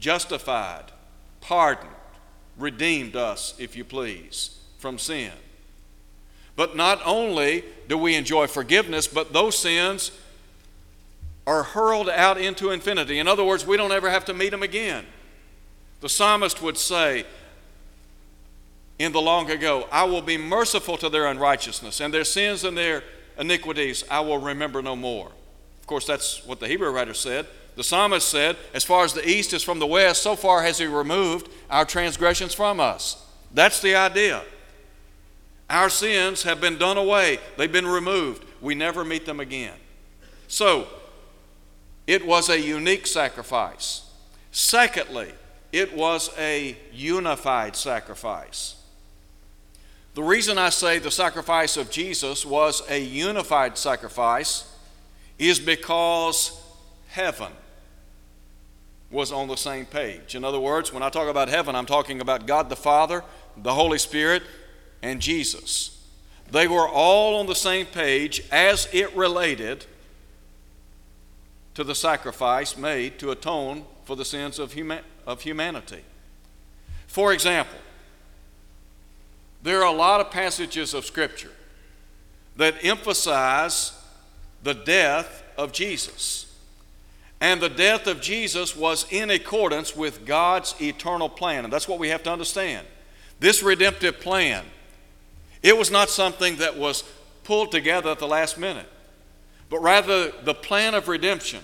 justified, 0.00 0.84
pardoned, 1.40 1.88
redeemed 2.56 3.14
us, 3.14 3.54
if 3.58 3.76
you 3.76 3.84
please, 3.84 4.58
from 4.78 4.98
sin. 4.98 5.32
But 6.56 6.76
not 6.76 7.00
only 7.04 7.64
do 7.88 7.96
we 7.96 8.16
enjoy 8.16 8.46
forgiveness, 8.46 9.06
but 9.06 9.32
those 9.32 9.56
sins 9.56 10.10
are 11.46 11.62
hurled 11.62 12.08
out 12.08 12.38
into 12.38 12.70
infinity. 12.70 13.18
In 13.18 13.28
other 13.28 13.44
words, 13.44 13.66
we 13.66 13.76
don't 13.76 13.92
ever 13.92 14.10
have 14.10 14.24
to 14.26 14.34
meet 14.34 14.50
them 14.50 14.62
again. 14.62 15.06
The 16.00 16.08
psalmist 16.08 16.60
would 16.62 16.76
say 16.76 17.24
in 18.98 19.12
the 19.12 19.20
long 19.20 19.50
ago, 19.50 19.88
I 19.90 20.04
will 20.04 20.22
be 20.22 20.36
merciful 20.36 20.98
to 20.98 21.08
their 21.08 21.26
unrighteousness, 21.26 22.00
and 22.00 22.12
their 22.12 22.24
sins 22.24 22.64
and 22.64 22.76
their 22.76 23.02
iniquities 23.38 24.04
I 24.10 24.20
will 24.20 24.38
remember 24.38 24.82
no 24.82 24.94
more. 24.94 25.28
Of 25.80 25.86
course, 25.86 26.06
that's 26.06 26.44
what 26.44 26.60
the 26.60 26.68
Hebrew 26.68 26.90
writer 26.90 27.14
said. 27.14 27.46
The 27.80 27.84
psalmist 27.84 28.28
said, 28.28 28.58
As 28.74 28.84
far 28.84 29.04
as 29.04 29.14
the 29.14 29.26
east 29.26 29.54
is 29.54 29.62
from 29.62 29.78
the 29.78 29.86
west, 29.86 30.20
so 30.20 30.36
far 30.36 30.62
has 30.62 30.76
he 30.76 30.84
removed 30.84 31.48
our 31.70 31.86
transgressions 31.86 32.52
from 32.52 32.78
us. 32.78 33.26
That's 33.54 33.80
the 33.80 33.94
idea. 33.94 34.42
Our 35.70 35.88
sins 35.88 36.42
have 36.42 36.60
been 36.60 36.76
done 36.76 36.98
away, 36.98 37.38
they've 37.56 37.72
been 37.72 37.86
removed. 37.86 38.44
We 38.60 38.74
never 38.74 39.02
meet 39.02 39.24
them 39.24 39.40
again. 39.40 39.72
So, 40.46 40.88
it 42.06 42.26
was 42.26 42.50
a 42.50 42.60
unique 42.60 43.06
sacrifice. 43.06 44.10
Secondly, 44.52 45.32
it 45.72 45.96
was 45.96 46.28
a 46.36 46.76
unified 46.92 47.76
sacrifice. 47.76 48.76
The 50.12 50.22
reason 50.22 50.58
I 50.58 50.68
say 50.68 50.98
the 50.98 51.10
sacrifice 51.10 51.78
of 51.78 51.90
Jesus 51.90 52.44
was 52.44 52.82
a 52.90 53.02
unified 53.02 53.78
sacrifice 53.78 54.70
is 55.38 55.58
because 55.58 56.60
heaven 57.08 57.52
was 59.10 59.32
on 59.32 59.48
the 59.48 59.56
same 59.56 59.86
page. 59.86 60.34
In 60.34 60.44
other 60.44 60.60
words, 60.60 60.92
when 60.92 61.02
I 61.02 61.10
talk 61.10 61.28
about 61.28 61.48
heaven, 61.48 61.74
I'm 61.74 61.86
talking 61.86 62.20
about 62.20 62.46
God 62.46 62.68
the 62.68 62.76
Father, 62.76 63.24
the 63.56 63.74
Holy 63.74 63.98
Spirit, 63.98 64.42
and 65.02 65.20
Jesus. 65.20 65.96
They 66.50 66.68
were 66.68 66.88
all 66.88 67.36
on 67.36 67.46
the 67.46 67.54
same 67.54 67.86
page 67.86 68.42
as 68.50 68.88
it 68.92 69.14
related 69.16 69.86
to 71.74 71.84
the 71.84 71.94
sacrifice 71.94 72.76
made 72.76 73.18
to 73.18 73.30
atone 73.30 73.84
for 74.04 74.16
the 74.16 74.24
sins 74.24 74.58
of, 74.58 74.74
huma- 74.74 75.02
of 75.26 75.42
humanity. 75.42 76.02
For 77.06 77.32
example, 77.32 77.78
there 79.62 79.80
are 79.80 79.92
a 79.92 79.96
lot 79.96 80.20
of 80.20 80.30
passages 80.30 80.94
of 80.94 81.04
Scripture 81.04 81.52
that 82.56 82.84
emphasize 82.84 83.92
the 84.62 84.74
death 84.74 85.42
of 85.56 85.72
Jesus. 85.72 86.49
And 87.40 87.60
the 87.60 87.70
death 87.70 88.06
of 88.06 88.20
Jesus 88.20 88.76
was 88.76 89.06
in 89.10 89.30
accordance 89.30 89.96
with 89.96 90.26
God's 90.26 90.74
eternal 90.80 91.28
plan. 91.28 91.64
And 91.64 91.72
that's 91.72 91.88
what 91.88 91.98
we 91.98 92.10
have 92.10 92.22
to 92.24 92.32
understand. 92.32 92.86
This 93.38 93.62
redemptive 93.62 94.20
plan 94.20 94.64
it 95.62 95.76
was 95.76 95.90
not 95.90 96.08
something 96.08 96.56
that 96.56 96.78
was 96.78 97.04
pulled 97.44 97.70
together 97.70 98.10
at 98.10 98.18
the 98.18 98.26
last 98.26 98.58
minute, 98.58 98.88
but 99.68 99.80
rather 99.80 100.30
the 100.30 100.54
plan 100.54 100.94
of 100.94 101.08
redemption 101.08 101.60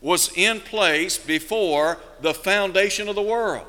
was 0.00 0.32
in 0.34 0.60
place 0.60 1.18
before 1.18 1.98
the 2.20 2.34
foundation 2.34 3.08
of 3.08 3.14
the 3.14 3.22
world. 3.22 3.66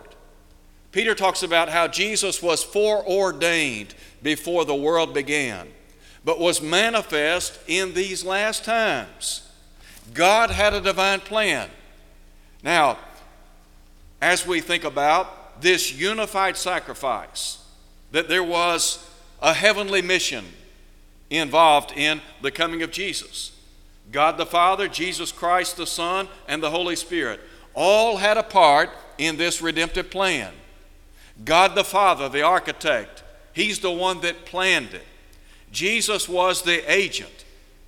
Peter 0.92 1.14
talks 1.14 1.44
about 1.44 1.70
how 1.70 1.88
Jesus 1.88 2.42
was 2.42 2.64
foreordained 2.64 3.94
before 4.22 4.64
the 4.64 4.76
world 4.76 5.14
began, 5.14 5.68
but 6.24 6.40
was 6.40 6.62
manifest 6.62 7.60
in 7.68 7.94
these 7.94 8.24
last 8.24 8.64
times. 8.64 9.50
God 10.14 10.50
had 10.50 10.74
a 10.74 10.82
divine 10.82 11.20
plan. 11.20 11.70
Now, 12.64 12.98
as 14.22 14.48
we 14.48 14.62
think 14.62 14.84
about 14.84 15.62
this 15.62 15.94
unified 15.94 16.58
sacrifice, 16.58 17.64
that 18.12 18.30
there 18.30 18.44
was 18.44 19.10
a 19.42 19.54
heavenly 19.54 20.02
mission 20.02 20.46
involved 21.30 21.92
in 21.96 22.22
the 22.42 22.52
coming 22.52 22.84
of 22.84 22.92
Jesus. 22.92 23.52
God 24.12 24.38
the 24.38 24.46
Father, 24.46 24.88
Jesus 24.88 25.32
Christ 25.32 25.78
the 25.78 25.88
Son, 25.88 26.28
and 26.48 26.62
the 26.62 26.70
Holy 26.70 26.96
Spirit 26.96 27.40
all 27.74 28.18
had 28.18 28.38
a 28.38 28.44
part 28.44 28.90
in 29.18 29.38
this 29.38 29.62
redemptive 29.62 30.12
plan. 30.12 30.54
God 31.44 31.76
the 31.76 31.84
Father, 31.84 32.30
the 32.30 32.44
architect, 32.44 33.24
He's 33.54 33.80
the 33.80 33.92
one 33.92 34.22
that 34.22 34.46
planned 34.46 34.94
it. 34.94 35.06
Jesus 35.72 36.30
was 36.30 36.62
the 36.62 36.92
agent 36.92 37.46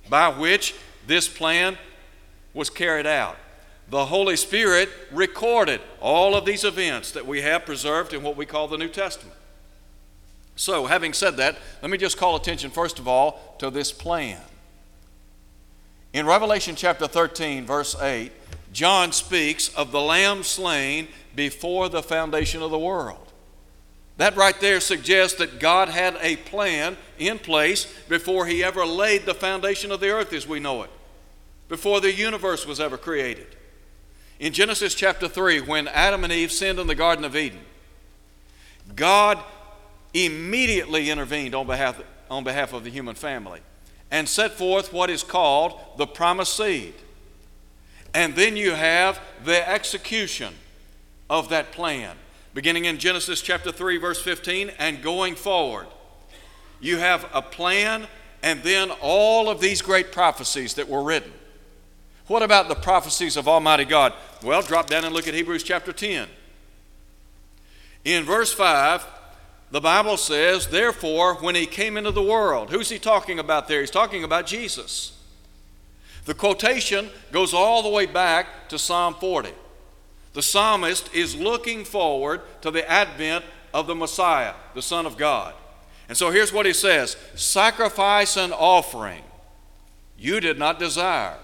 by 0.08 0.28
which 0.28 0.74
this 1.06 1.28
plan 1.28 1.78
was 2.56 2.70
carried 2.70 3.06
out. 3.06 3.36
The 3.88 4.06
Holy 4.06 4.34
Spirit 4.34 4.88
recorded 5.12 5.80
all 6.00 6.34
of 6.34 6.44
these 6.44 6.64
events 6.64 7.12
that 7.12 7.26
we 7.26 7.42
have 7.42 7.64
preserved 7.64 8.12
in 8.12 8.22
what 8.22 8.36
we 8.36 8.46
call 8.46 8.66
the 8.66 8.78
New 8.78 8.88
Testament. 8.88 9.36
So, 10.56 10.86
having 10.86 11.12
said 11.12 11.36
that, 11.36 11.56
let 11.82 11.90
me 11.90 11.98
just 11.98 12.16
call 12.16 12.34
attention, 12.34 12.70
first 12.70 12.98
of 12.98 13.06
all, 13.06 13.54
to 13.58 13.70
this 13.70 13.92
plan. 13.92 14.40
In 16.12 16.26
Revelation 16.26 16.74
chapter 16.74 17.06
13, 17.06 17.66
verse 17.66 17.94
8, 18.00 18.32
John 18.72 19.12
speaks 19.12 19.68
of 19.74 19.92
the 19.92 20.00
lamb 20.00 20.42
slain 20.42 21.08
before 21.34 21.90
the 21.90 22.02
foundation 22.02 22.62
of 22.62 22.70
the 22.70 22.78
world. 22.78 23.32
That 24.16 24.34
right 24.34 24.58
there 24.60 24.80
suggests 24.80 25.36
that 25.38 25.60
God 25.60 25.90
had 25.90 26.16
a 26.22 26.36
plan 26.36 26.96
in 27.18 27.38
place 27.38 27.84
before 28.08 28.46
He 28.46 28.64
ever 28.64 28.86
laid 28.86 29.26
the 29.26 29.34
foundation 29.34 29.92
of 29.92 30.00
the 30.00 30.10
earth 30.10 30.32
as 30.32 30.48
we 30.48 30.58
know 30.58 30.82
it, 30.82 30.90
before 31.68 32.00
the 32.00 32.12
universe 32.12 32.66
was 32.66 32.80
ever 32.80 32.96
created. 32.96 33.56
In 34.38 34.52
Genesis 34.52 34.94
chapter 34.94 35.28
3, 35.28 35.60
when 35.60 35.88
Adam 35.88 36.24
and 36.24 36.32
Eve 36.32 36.52
sinned 36.52 36.78
in 36.78 36.86
the 36.86 36.94
Garden 36.94 37.24
of 37.24 37.34
Eden, 37.34 37.60
God 38.94 39.42
immediately 40.12 41.10
intervened 41.10 41.54
on 41.54 41.66
behalf, 41.66 42.00
on 42.30 42.44
behalf 42.44 42.72
of 42.72 42.84
the 42.84 42.90
human 42.90 43.14
family 43.14 43.60
and 44.10 44.28
set 44.28 44.52
forth 44.52 44.92
what 44.92 45.10
is 45.10 45.22
called 45.22 45.78
the 45.96 46.06
promised 46.06 46.56
seed. 46.56 46.94
And 48.14 48.34
then 48.34 48.56
you 48.56 48.72
have 48.72 49.20
the 49.44 49.68
execution 49.68 50.54
of 51.28 51.48
that 51.48 51.72
plan, 51.72 52.16
beginning 52.54 52.84
in 52.84 52.98
Genesis 52.98 53.42
chapter 53.42 53.72
3, 53.72 53.98
verse 53.98 54.22
15, 54.22 54.70
and 54.78 55.02
going 55.02 55.34
forward. 55.34 55.86
You 56.80 56.98
have 56.98 57.28
a 57.34 57.42
plan 57.42 58.06
and 58.42 58.62
then 58.62 58.90
all 59.00 59.50
of 59.50 59.60
these 59.60 59.82
great 59.82 60.12
prophecies 60.12 60.74
that 60.74 60.88
were 60.88 61.02
written. 61.02 61.32
What 62.26 62.42
about 62.42 62.68
the 62.68 62.74
prophecies 62.74 63.36
of 63.36 63.46
Almighty 63.46 63.84
God? 63.84 64.12
Well, 64.42 64.62
drop 64.62 64.88
down 64.88 65.04
and 65.04 65.14
look 65.14 65.28
at 65.28 65.34
Hebrews 65.34 65.62
chapter 65.62 65.92
10. 65.92 66.28
In 68.04 68.24
verse 68.24 68.52
5, 68.52 69.06
the 69.70 69.80
Bible 69.80 70.16
says, 70.16 70.68
Therefore, 70.68 71.34
when 71.34 71.54
he 71.54 71.66
came 71.66 71.96
into 71.96 72.10
the 72.10 72.22
world, 72.22 72.70
who's 72.70 72.88
he 72.88 72.98
talking 72.98 73.38
about 73.38 73.68
there? 73.68 73.80
He's 73.80 73.90
talking 73.90 74.24
about 74.24 74.46
Jesus. 74.46 75.12
The 76.24 76.34
quotation 76.34 77.10
goes 77.30 77.54
all 77.54 77.82
the 77.82 77.88
way 77.88 78.06
back 78.06 78.68
to 78.68 78.78
Psalm 78.78 79.14
40. 79.14 79.50
The 80.32 80.42
psalmist 80.42 81.14
is 81.14 81.36
looking 81.36 81.84
forward 81.84 82.42
to 82.62 82.70
the 82.70 82.88
advent 82.90 83.44
of 83.72 83.86
the 83.86 83.94
Messiah, 83.94 84.54
the 84.74 84.82
Son 84.82 85.06
of 85.06 85.16
God. 85.16 85.54
And 86.08 86.16
so 86.16 86.30
here's 86.30 86.52
what 86.52 86.66
he 86.66 86.72
says 86.72 87.16
Sacrifice 87.34 88.36
and 88.36 88.52
offering 88.52 89.22
you 90.18 90.40
did 90.40 90.58
not 90.58 90.78
desire, 90.78 91.38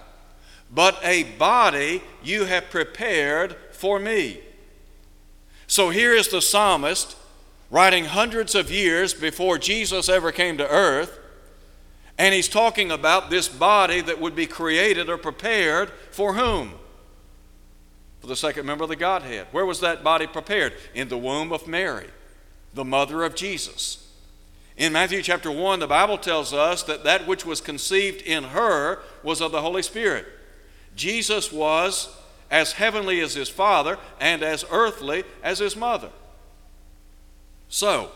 but 0.73 0.99
a 1.03 1.23
body 1.23 2.01
you 2.23 2.45
have 2.45 2.69
prepared 2.69 3.55
for 3.71 3.99
me. 3.99 4.39
So 5.67 5.89
here 5.89 6.13
is 6.13 6.29
the 6.29 6.41
psalmist 6.41 7.15
writing 7.69 8.05
hundreds 8.05 8.55
of 8.55 8.71
years 8.71 9.13
before 9.13 9.57
Jesus 9.57 10.09
ever 10.09 10.31
came 10.31 10.57
to 10.57 10.69
earth, 10.69 11.19
and 12.17 12.33
he's 12.33 12.49
talking 12.49 12.91
about 12.91 13.29
this 13.29 13.47
body 13.47 14.01
that 14.01 14.19
would 14.19 14.35
be 14.35 14.45
created 14.45 15.09
or 15.09 15.17
prepared 15.17 15.89
for 16.11 16.33
whom? 16.33 16.73
For 18.19 18.27
the 18.27 18.35
second 18.35 18.65
member 18.65 18.83
of 18.83 18.89
the 18.89 18.95
Godhead. 18.95 19.47
Where 19.51 19.65
was 19.65 19.79
that 19.79 20.03
body 20.03 20.27
prepared? 20.27 20.73
In 20.93 21.09
the 21.09 21.17
womb 21.17 21.51
of 21.51 21.67
Mary, 21.67 22.09
the 22.73 22.85
mother 22.85 23.23
of 23.23 23.35
Jesus. 23.35 24.11
In 24.77 24.93
Matthew 24.93 25.21
chapter 25.21 25.51
1, 25.51 25.79
the 25.79 25.87
Bible 25.87 26.17
tells 26.17 26.53
us 26.53 26.83
that 26.83 27.03
that 27.03 27.27
which 27.27 27.45
was 27.45 27.61
conceived 27.61 28.21
in 28.21 28.43
her 28.45 28.99
was 29.23 29.41
of 29.41 29.51
the 29.51 29.61
Holy 29.61 29.83
Spirit. 29.83 30.25
Jesus 30.95 31.51
was 31.51 32.09
as 32.51 32.73
heavenly 32.73 33.19
as 33.19 33.33
his 33.33 33.49
father 33.49 33.97
and 34.19 34.43
as 34.43 34.63
earthly 34.71 35.23
as 35.41 35.59
his 35.59 35.75
mother. 35.75 36.09
So, 37.67 38.11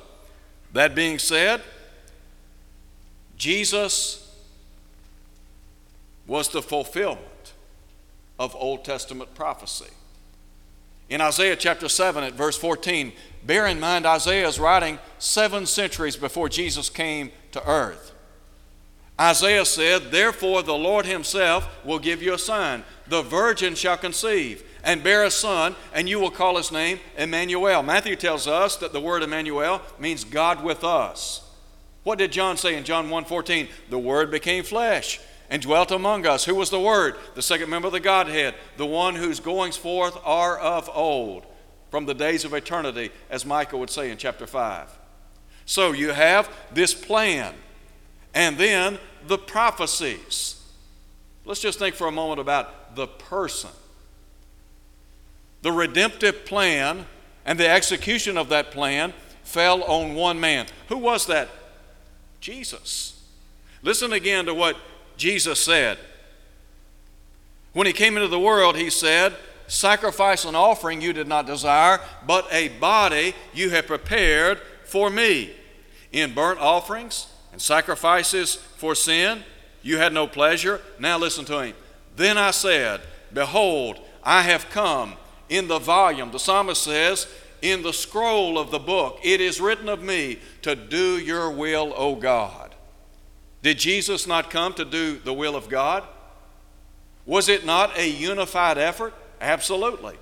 that 0.73 0.93
being 0.93 1.17
said, 1.17 1.61
Jesus 3.37 4.23
was 6.27 6.49
the 6.49 6.61
fulfillment 6.61 7.53
of 8.37 8.55
Old 8.55 8.85
Testament 8.85 9.33
prophecy. 9.33 9.89
In 11.09 11.21
Isaiah 11.21 11.55
chapter 11.55 11.87
7 11.87 12.23
at 12.23 12.33
verse 12.33 12.57
14, 12.57 13.13
bear 13.45 13.65
in 13.65 13.79
mind 13.79 14.05
Isaiah 14.05 14.47
is 14.47 14.59
writing 14.59 14.99
seven 15.19 15.65
centuries 15.65 16.17
before 16.17 16.49
Jesus 16.49 16.89
came 16.89 17.31
to 17.53 17.65
earth. 17.67 18.13
Isaiah 19.19 19.65
said, 19.65 20.11
Therefore 20.11 20.61
the 20.61 20.75
Lord 20.75 21.05
Himself 21.05 21.67
will 21.83 21.99
give 21.99 22.21
you 22.21 22.33
a 22.33 22.39
sign. 22.39 22.83
The 23.07 23.23
virgin 23.23 23.73
shall 23.73 23.97
conceive 23.97 24.63
and 24.83 25.03
bear 25.03 25.23
a 25.23 25.31
son, 25.31 25.75
and 25.93 26.07
you 26.07 26.19
will 26.19 26.31
call 26.31 26.55
his 26.55 26.71
name 26.71 26.99
Emmanuel. 27.17 27.83
Matthew 27.83 28.15
tells 28.15 28.47
us 28.47 28.77
that 28.77 28.93
the 28.93 29.01
word 29.01 29.23
Emmanuel 29.23 29.81
means 29.99 30.23
God 30.23 30.63
with 30.63 30.83
us. 30.83 31.43
What 32.03 32.19
did 32.19 32.31
John 32.31 32.55
say 32.55 32.75
in 32.75 32.85
John 32.85 33.09
1:14? 33.09 33.67
The 33.89 33.99
word 33.99 34.31
became 34.31 34.63
flesh 34.63 35.19
and 35.49 35.61
dwelt 35.61 35.91
among 35.91 36.25
us. 36.25 36.45
Who 36.45 36.55
was 36.55 36.69
the 36.69 36.79
word? 36.79 37.17
The 37.35 37.41
second 37.41 37.69
member 37.69 37.87
of 37.87 37.93
the 37.93 37.99
Godhead, 37.99 38.55
the 38.77 38.85
one 38.85 39.15
whose 39.15 39.41
goings 39.41 39.75
forth 39.75 40.17
are 40.23 40.57
of 40.57 40.89
old, 40.93 41.45
from 41.91 42.05
the 42.05 42.13
days 42.13 42.45
of 42.45 42.53
eternity, 42.53 43.11
as 43.29 43.45
Micah 43.45 43.77
would 43.77 43.89
say 43.89 44.09
in 44.09 44.17
chapter 44.17 44.47
5. 44.47 44.89
So 45.65 45.91
you 45.91 46.11
have 46.11 46.49
this 46.71 46.93
plan 46.93 47.53
and 48.33 48.57
then 48.57 48.99
the 49.27 49.37
prophecies. 49.37 50.61
Let's 51.45 51.61
just 51.61 51.79
think 51.79 51.95
for 51.95 52.07
a 52.07 52.11
moment 52.11 52.39
about 52.39 52.95
the 52.95 53.07
person. 53.07 53.69
The 55.61 55.71
redemptive 55.71 56.45
plan 56.45 57.05
and 57.45 57.59
the 57.59 57.69
execution 57.69 58.37
of 58.37 58.49
that 58.49 58.71
plan 58.71 59.13
fell 59.43 59.83
on 59.83 60.13
one 60.13 60.39
man. 60.39 60.67
Who 60.89 60.97
was 60.97 61.25
that? 61.27 61.49
Jesus. 62.41 63.23
Listen 63.81 64.13
again 64.13 64.45
to 64.45 64.53
what 64.53 64.75
Jesus 65.15 65.59
said. 65.59 65.97
When 67.73 67.87
he 67.87 67.93
came 67.93 68.17
into 68.17 68.27
the 68.27 68.39
world, 68.39 68.75
he 68.75 68.89
said, 68.89 69.35
Sacrifice 69.67 70.45
and 70.45 70.55
offering 70.55 71.01
you 71.01 71.13
did 71.13 71.27
not 71.27 71.45
desire, 71.45 71.99
but 72.25 72.47
a 72.51 72.69
body 72.69 73.33
you 73.53 73.69
have 73.69 73.87
prepared 73.87 74.59
for 74.85 75.09
me. 75.09 75.51
In 76.11 76.33
burnt 76.33 76.59
offerings 76.59 77.27
and 77.57 77.61
sacrifices 77.63 78.53
for 78.53 78.93
sin, 78.93 79.43
you 79.81 79.97
had 79.97 80.13
no 80.13 80.27
pleasure. 80.27 80.79
Now 80.99 81.17
listen 81.17 81.43
to 81.45 81.63
him. 81.63 81.73
Then 82.15 82.37
I 82.37 82.51
said, 82.51 83.01
Behold, 83.33 83.99
I 84.23 84.43
have 84.43 84.69
come 84.69 85.15
in 85.49 85.67
the 85.67 85.79
volume. 85.79 86.29
The 86.29 86.37
psalmist 86.37 86.83
says, 86.83 87.25
In 87.63 87.81
the 87.81 87.93
scroll 87.93 88.59
of 88.59 88.69
the 88.69 88.77
book, 88.77 89.17
it 89.23 89.41
is 89.41 89.59
written 89.59 89.89
of 89.89 90.03
me 90.03 90.37
to 90.61 90.75
do 90.75 91.17
your 91.17 91.49
will, 91.49 91.95
O 91.97 92.13
God. 92.13 92.75
Did 93.63 93.79
Jesus 93.79 94.27
not 94.27 94.51
come 94.51 94.75
to 94.75 94.85
do 94.85 95.17
the 95.17 95.33
will 95.33 95.55
of 95.55 95.67
God? 95.67 96.03
Was 97.25 97.49
it 97.49 97.65
not 97.65 97.97
a 97.97 98.07
unified 98.07 98.77
effort? 98.77 99.15
Absolutely. 99.41 100.15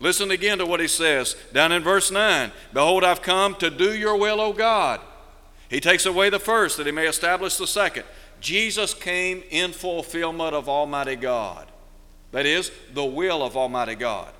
Listen 0.00 0.32
again 0.32 0.58
to 0.58 0.66
what 0.66 0.80
he 0.80 0.88
says 0.88 1.36
down 1.52 1.70
in 1.70 1.84
verse 1.84 2.10
9 2.10 2.50
Behold, 2.72 3.04
I've 3.04 3.22
come 3.22 3.54
to 3.60 3.70
do 3.70 3.96
your 3.96 4.16
will, 4.16 4.40
O 4.40 4.52
God. 4.52 5.00
He 5.72 5.80
takes 5.80 6.04
away 6.04 6.28
the 6.28 6.38
first 6.38 6.76
that 6.76 6.84
he 6.84 6.92
may 6.92 7.08
establish 7.08 7.56
the 7.56 7.66
second. 7.66 8.04
Jesus 8.40 8.92
came 8.92 9.42
in 9.48 9.72
fulfillment 9.72 10.54
of 10.54 10.68
Almighty 10.68 11.16
God. 11.16 11.66
That 12.32 12.44
is, 12.44 12.70
the 12.92 13.06
will 13.06 13.42
of 13.42 13.56
Almighty 13.56 13.94
God. 13.94 14.30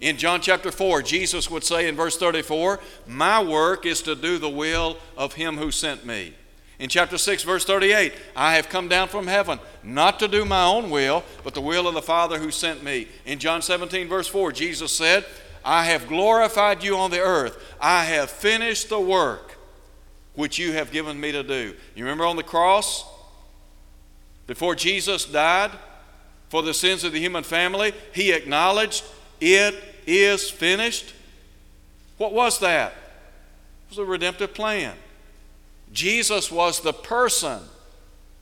In 0.00 0.18
John 0.18 0.42
chapter 0.42 0.70
4, 0.70 1.00
Jesus 1.00 1.50
would 1.50 1.64
say 1.64 1.88
in 1.88 1.96
verse 1.96 2.18
34, 2.18 2.78
My 3.06 3.42
work 3.42 3.86
is 3.86 4.02
to 4.02 4.14
do 4.14 4.36
the 4.36 4.50
will 4.50 4.98
of 5.16 5.32
him 5.32 5.56
who 5.56 5.70
sent 5.70 6.04
me. 6.04 6.34
In 6.78 6.90
chapter 6.90 7.16
6, 7.16 7.42
verse 7.42 7.64
38, 7.64 8.12
I 8.36 8.56
have 8.56 8.68
come 8.68 8.86
down 8.86 9.08
from 9.08 9.28
heaven 9.28 9.58
not 9.82 10.18
to 10.18 10.28
do 10.28 10.44
my 10.44 10.64
own 10.64 10.90
will, 10.90 11.24
but 11.42 11.54
the 11.54 11.62
will 11.62 11.88
of 11.88 11.94
the 11.94 12.02
Father 12.02 12.38
who 12.38 12.50
sent 12.50 12.84
me. 12.84 13.08
In 13.24 13.38
John 13.38 13.62
17, 13.62 14.08
verse 14.08 14.28
4, 14.28 14.52
Jesus 14.52 14.92
said, 14.92 15.24
I 15.64 15.84
have 15.84 16.06
glorified 16.06 16.84
you 16.84 16.98
on 16.98 17.10
the 17.10 17.22
earth. 17.22 17.74
I 17.80 18.04
have 18.04 18.30
finished 18.30 18.90
the 18.90 19.00
work 19.00 19.45
which 20.36 20.58
you 20.58 20.72
have 20.72 20.92
given 20.92 21.18
me 21.18 21.32
to 21.32 21.42
do. 21.42 21.74
You 21.94 22.04
remember 22.04 22.26
on 22.26 22.36
the 22.36 22.42
cross? 22.42 23.04
Before 24.46 24.74
Jesus 24.74 25.24
died 25.24 25.72
for 26.48 26.62
the 26.62 26.74
sins 26.74 27.02
of 27.02 27.12
the 27.12 27.18
human 27.18 27.42
family, 27.42 27.92
he 28.14 28.30
acknowledged, 28.32 29.04
It 29.40 29.74
is 30.06 30.48
finished. 30.48 31.12
What 32.18 32.32
was 32.32 32.60
that? 32.60 32.92
It 32.92 33.90
was 33.90 33.98
a 33.98 34.04
redemptive 34.04 34.54
plan. 34.54 34.94
Jesus 35.92 36.50
was 36.50 36.80
the 36.80 36.92
person 36.92 37.60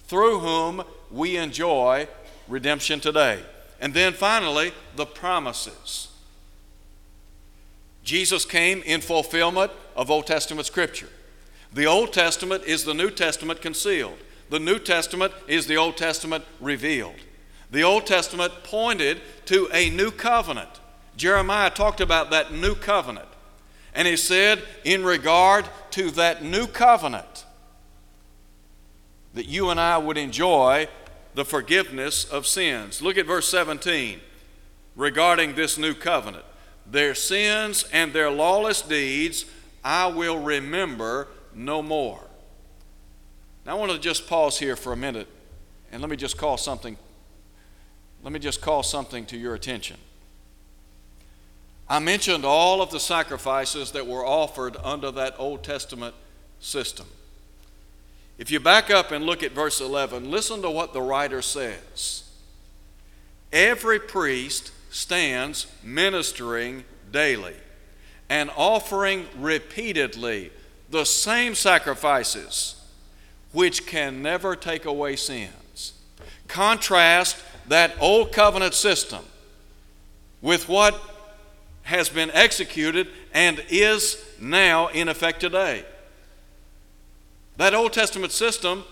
through 0.06 0.40
whom 0.40 0.82
we 1.10 1.36
enjoy 1.36 2.08
redemption 2.48 3.00
today. 3.00 3.40
And 3.80 3.94
then 3.94 4.12
finally, 4.12 4.72
the 4.96 5.06
promises. 5.06 6.08
Jesus 8.02 8.44
came 8.44 8.82
in 8.82 9.00
fulfillment 9.00 9.72
of 9.96 10.10
Old 10.10 10.26
Testament 10.26 10.66
Scripture. 10.66 11.08
The 11.74 11.86
Old 11.86 12.12
Testament 12.12 12.64
is 12.64 12.84
the 12.84 12.94
New 12.94 13.10
Testament 13.10 13.60
concealed. 13.60 14.18
The 14.48 14.60
New 14.60 14.78
Testament 14.78 15.32
is 15.48 15.66
the 15.66 15.76
Old 15.76 15.96
Testament 15.96 16.44
revealed. 16.60 17.16
The 17.70 17.82
Old 17.82 18.06
Testament 18.06 18.52
pointed 18.62 19.20
to 19.46 19.68
a 19.72 19.90
new 19.90 20.12
covenant. 20.12 20.70
Jeremiah 21.16 21.70
talked 21.70 22.00
about 22.00 22.30
that 22.30 22.52
new 22.52 22.76
covenant. 22.76 23.26
And 23.92 24.06
he 24.06 24.16
said, 24.16 24.62
in 24.84 25.04
regard 25.04 25.66
to 25.92 26.12
that 26.12 26.44
new 26.44 26.68
covenant, 26.68 27.44
that 29.34 29.46
you 29.46 29.70
and 29.70 29.80
I 29.80 29.98
would 29.98 30.16
enjoy 30.16 30.86
the 31.34 31.44
forgiveness 31.44 32.24
of 32.24 32.46
sins. 32.46 33.02
Look 33.02 33.18
at 33.18 33.26
verse 33.26 33.48
17 33.48 34.20
regarding 34.94 35.56
this 35.56 35.76
new 35.76 35.94
covenant. 35.94 36.44
Their 36.88 37.16
sins 37.16 37.84
and 37.92 38.12
their 38.12 38.30
lawless 38.30 38.80
deeds 38.80 39.44
I 39.82 40.06
will 40.06 40.38
remember 40.38 41.28
no 41.54 41.82
more. 41.82 42.20
Now 43.64 43.76
I 43.76 43.78
want 43.78 43.92
to 43.92 43.98
just 43.98 44.26
pause 44.26 44.58
here 44.58 44.76
for 44.76 44.92
a 44.92 44.96
minute 44.96 45.28
and 45.92 46.00
let 46.00 46.10
me 46.10 46.16
just 46.16 46.36
call 46.36 46.56
something 46.56 46.96
let 48.24 48.32
me 48.32 48.38
just 48.38 48.62
call 48.62 48.82
something 48.82 49.26
to 49.26 49.36
your 49.36 49.54
attention. 49.54 49.98
I 51.86 51.98
mentioned 51.98 52.46
all 52.46 52.80
of 52.80 52.90
the 52.90 52.98
sacrifices 52.98 53.92
that 53.92 54.06
were 54.06 54.24
offered 54.24 54.78
under 54.82 55.10
that 55.10 55.34
Old 55.38 55.62
Testament 55.62 56.14
system. 56.58 57.06
If 58.38 58.50
you 58.50 58.60
back 58.60 58.90
up 58.90 59.12
and 59.12 59.26
look 59.26 59.42
at 59.42 59.52
verse 59.52 59.78
11, 59.78 60.30
listen 60.30 60.62
to 60.62 60.70
what 60.70 60.94
the 60.94 61.02
writer 61.02 61.42
says. 61.42 62.30
Every 63.52 64.00
priest 64.00 64.72
stands 64.90 65.66
ministering 65.82 66.84
daily 67.12 67.54
and 68.30 68.50
offering 68.56 69.26
repeatedly 69.36 70.50
the 70.94 71.04
same 71.04 71.56
sacrifices 71.56 72.76
which 73.50 73.84
can 73.84 74.22
never 74.22 74.54
take 74.54 74.84
away 74.84 75.16
sins. 75.16 75.92
Contrast 76.46 77.36
that 77.66 77.96
old 77.98 78.30
covenant 78.30 78.74
system 78.74 79.24
with 80.40 80.68
what 80.68 81.00
has 81.82 82.08
been 82.08 82.30
executed 82.30 83.08
and 83.32 83.60
is 83.68 84.24
now 84.40 84.86
in 84.86 85.08
effect 85.08 85.40
today. 85.40 85.84
That 87.56 87.74
Old 87.74 87.92
Testament 87.92 88.30
system 88.30 88.84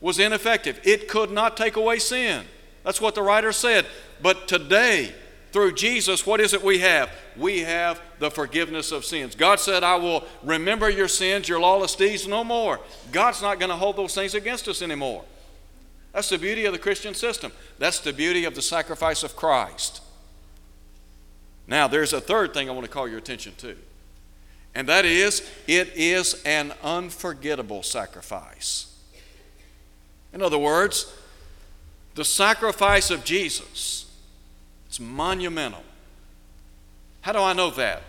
was 0.00 0.20
ineffective. 0.20 0.80
It 0.84 1.08
could 1.08 1.32
not 1.32 1.56
take 1.56 1.74
away 1.74 1.98
sin. 1.98 2.44
That's 2.84 3.00
what 3.00 3.16
the 3.16 3.22
writer 3.22 3.50
said. 3.50 3.84
But 4.22 4.46
today, 4.46 5.12
through 5.52 5.72
Jesus, 5.72 6.26
what 6.26 6.40
is 6.40 6.52
it 6.52 6.62
we 6.62 6.78
have? 6.80 7.10
We 7.36 7.60
have 7.60 8.00
the 8.18 8.30
forgiveness 8.30 8.92
of 8.92 9.04
sins. 9.04 9.34
God 9.34 9.60
said, 9.60 9.82
I 9.82 9.96
will 9.96 10.24
remember 10.42 10.90
your 10.90 11.08
sins, 11.08 11.48
your 11.48 11.60
lawless 11.60 11.94
deeds 11.94 12.26
no 12.28 12.44
more. 12.44 12.80
God's 13.12 13.40
not 13.40 13.58
going 13.58 13.70
to 13.70 13.76
hold 13.76 13.96
those 13.96 14.14
things 14.14 14.34
against 14.34 14.68
us 14.68 14.82
anymore. 14.82 15.24
That's 16.12 16.28
the 16.28 16.38
beauty 16.38 16.64
of 16.64 16.72
the 16.72 16.78
Christian 16.78 17.14
system. 17.14 17.52
That's 17.78 18.00
the 18.00 18.12
beauty 18.12 18.44
of 18.44 18.54
the 18.54 18.62
sacrifice 18.62 19.22
of 19.22 19.36
Christ. 19.36 20.02
Now, 21.66 21.86
there's 21.86 22.12
a 22.12 22.20
third 22.20 22.54
thing 22.54 22.68
I 22.68 22.72
want 22.72 22.86
to 22.86 22.90
call 22.90 23.06
your 23.06 23.18
attention 23.18 23.54
to, 23.58 23.76
and 24.74 24.88
that 24.88 25.04
is 25.04 25.48
it 25.66 25.92
is 25.94 26.42
an 26.44 26.72
unforgettable 26.82 27.82
sacrifice. 27.82 28.96
In 30.32 30.42
other 30.42 30.58
words, 30.58 31.12
the 32.14 32.24
sacrifice 32.24 33.10
of 33.10 33.22
Jesus 33.22 34.07
it's 34.88 34.98
monumental. 34.98 35.84
How 37.20 37.32
do 37.32 37.40
I 37.40 37.52
know 37.52 37.70
that? 37.70 38.02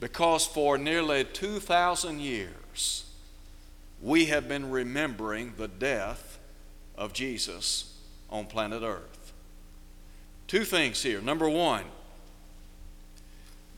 Because 0.00 0.46
for 0.46 0.76
nearly 0.76 1.24
2,000 1.24 2.20
years, 2.20 3.04
we 4.02 4.26
have 4.26 4.48
been 4.48 4.70
remembering 4.70 5.54
the 5.56 5.68
death 5.68 6.38
of 6.96 7.12
Jesus 7.12 7.96
on 8.28 8.46
planet 8.46 8.82
Earth. 8.82 9.32
Two 10.48 10.64
things 10.64 11.02
here. 11.02 11.20
Number 11.20 11.48
one, 11.48 11.84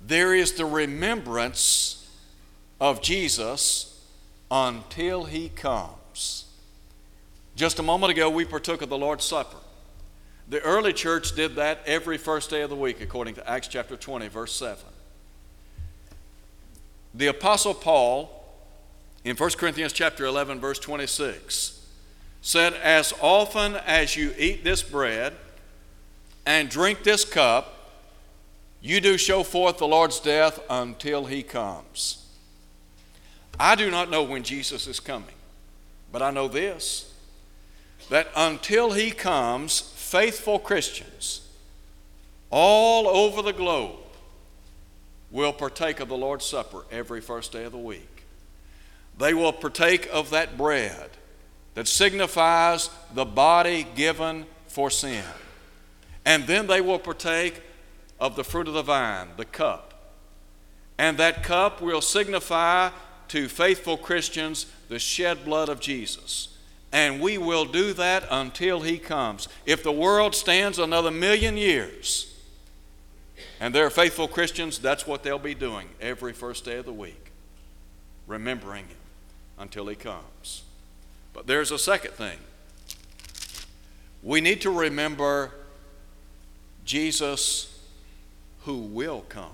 there 0.04 0.34
is 0.34 0.52
the 0.52 0.64
remembrance 0.64 2.10
of 2.80 3.02
Jesus 3.02 4.00
until 4.50 5.24
he 5.24 5.48
comes. 5.50 6.46
Just 7.54 7.78
a 7.78 7.82
moment 7.82 8.12
ago, 8.12 8.28
we 8.30 8.44
partook 8.44 8.82
of 8.82 8.88
the 8.88 8.98
Lord's 8.98 9.24
Supper. 9.24 9.58
The 10.48 10.60
early 10.60 10.92
church 10.92 11.34
did 11.34 11.56
that 11.56 11.80
every 11.86 12.18
first 12.18 12.50
day 12.50 12.62
of 12.62 12.70
the 12.70 12.76
week, 12.76 13.00
according 13.00 13.34
to 13.34 13.50
Acts 13.50 13.66
chapter 13.66 13.96
20, 13.96 14.28
verse 14.28 14.52
7. 14.52 14.78
The 17.14 17.26
Apostle 17.26 17.74
Paul, 17.74 18.30
in 19.24 19.36
1 19.36 19.50
Corinthians 19.52 19.92
chapter 19.92 20.24
11, 20.24 20.60
verse 20.60 20.78
26, 20.78 21.84
said, 22.42 22.74
As 22.74 23.12
often 23.20 23.74
as 23.74 24.16
you 24.16 24.34
eat 24.38 24.62
this 24.62 24.82
bread 24.82 25.32
and 26.44 26.68
drink 26.68 27.02
this 27.02 27.24
cup, 27.24 27.72
you 28.80 29.00
do 29.00 29.18
show 29.18 29.42
forth 29.42 29.78
the 29.78 29.88
Lord's 29.88 30.20
death 30.20 30.60
until 30.70 31.24
he 31.24 31.42
comes. 31.42 32.24
I 33.58 33.74
do 33.74 33.90
not 33.90 34.10
know 34.10 34.22
when 34.22 34.44
Jesus 34.44 34.86
is 34.86 35.00
coming, 35.00 35.34
but 36.12 36.22
I 36.22 36.30
know 36.30 36.46
this 36.46 37.12
that 38.10 38.28
until 38.36 38.92
he 38.92 39.10
comes, 39.10 39.92
faithful 40.16 40.58
Christians 40.58 41.46
all 42.48 43.06
over 43.06 43.42
the 43.42 43.52
globe 43.52 43.96
will 45.30 45.52
partake 45.52 46.00
of 46.00 46.08
the 46.08 46.16
Lord's 46.16 46.46
Supper 46.46 46.86
every 46.90 47.20
first 47.20 47.52
day 47.52 47.64
of 47.64 47.72
the 47.72 47.78
week. 47.78 48.24
They 49.18 49.34
will 49.34 49.52
partake 49.52 50.08
of 50.10 50.30
that 50.30 50.56
bread 50.56 51.10
that 51.74 51.86
signifies 51.86 52.88
the 53.12 53.26
body 53.26 53.86
given 53.94 54.46
for 54.68 54.88
sin. 54.88 55.22
And 56.24 56.46
then 56.46 56.66
they 56.66 56.80
will 56.80 56.98
partake 56.98 57.60
of 58.18 58.36
the 58.36 58.44
fruit 58.44 58.68
of 58.68 58.74
the 58.74 58.82
vine, 58.82 59.28
the 59.36 59.44
cup. 59.44 60.14
And 60.96 61.18
that 61.18 61.42
cup 61.42 61.82
will 61.82 62.00
signify 62.00 62.88
to 63.28 63.48
faithful 63.48 63.98
Christians 63.98 64.64
the 64.88 64.98
shed 64.98 65.44
blood 65.44 65.68
of 65.68 65.78
Jesus. 65.78 66.55
And 66.96 67.20
we 67.20 67.36
will 67.36 67.66
do 67.66 67.92
that 67.92 68.24
until 68.30 68.80
He 68.80 68.96
comes. 68.96 69.48
If 69.66 69.82
the 69.82 69.92
world 69.92 70.34
stands 70.34 70.78
another 70.78 71.10
million 71.10 71.58
years, 71.58 72.34
and 73.60 73.74
they're 73.74 73.90
faithful 73.90 74.26
Christians, 74.26 74.78
that's 74.78 75.06
what 75.06 75.22
they'll 75.22 75.38
be 75.38 75.54
doing 75.54 75.88
every 76.00 76.32
first 76.32 76.64
day 76.64 76.78
of 76.78 76.86
the 76.86 76.94
week, 76.94 77.32
remembering 78.26 78.86
Him 78.86 78.96
until 79.58 79.86
He 79.88 79.94
comes. 79.94 80.62
But 81.34 81.46
there's 81.46 81.70
a 81.70 81.78
second 81.78 82.12
thing. 82.12 82.38
We 84.22 84.40
need 84.40 84.62
to 84.62 84.70
remember 84.70 85.52
Jesus 86.86 87.78
who 88.62 88.78
will 88.78 89.26
come. 89.28 89.52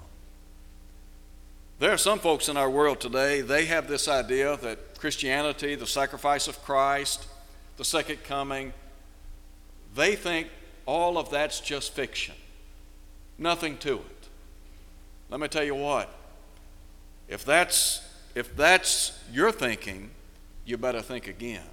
There 1.80 1.90
are 1.90 1.98
some 1.98 2.20
folks 2.20 2.48
in 2.48 2.56
our 2.56 2.70
world 2.70 3.00
today, 3.00 3.40
they 3.40 3.64
have 3.64 3.88
this 3.88 4.06
idea 4.06 4.56
that 4.58 4.96
Christianity, 5.00 5.74
the 5.74 5.88
sacrifice 5.88 6.46
of 6.46 6.62
Christ, 6.62 7.26
the 7.76 7.84
second 7.84 8.24
coming, 8.24 8.72
they 9.94 10.16
think 10.16 10.48
all 10.86 11.18
of 11.18 11.30
that's 11.30 11.60
just 11.60 11.92
fiction. 11.92 12.34
Nothing 13.38 13.76
to 13.78 13.94
it. 13.94 14.28
Let 15.30 15.40
me 15.40 15.48
tell 15.48 15.64
you 15.64 15.74
what. 15.74 16.12
If 17.28 17.44
that's 17.44 18.02
if 18.34 18.56
that's 18.56 19.18
your 19.30 19.52
thinking, 19.52 20.10
you 20.64 20.78
better 20.78 21.02
think 21.02 21.26
again. 21.26 21.68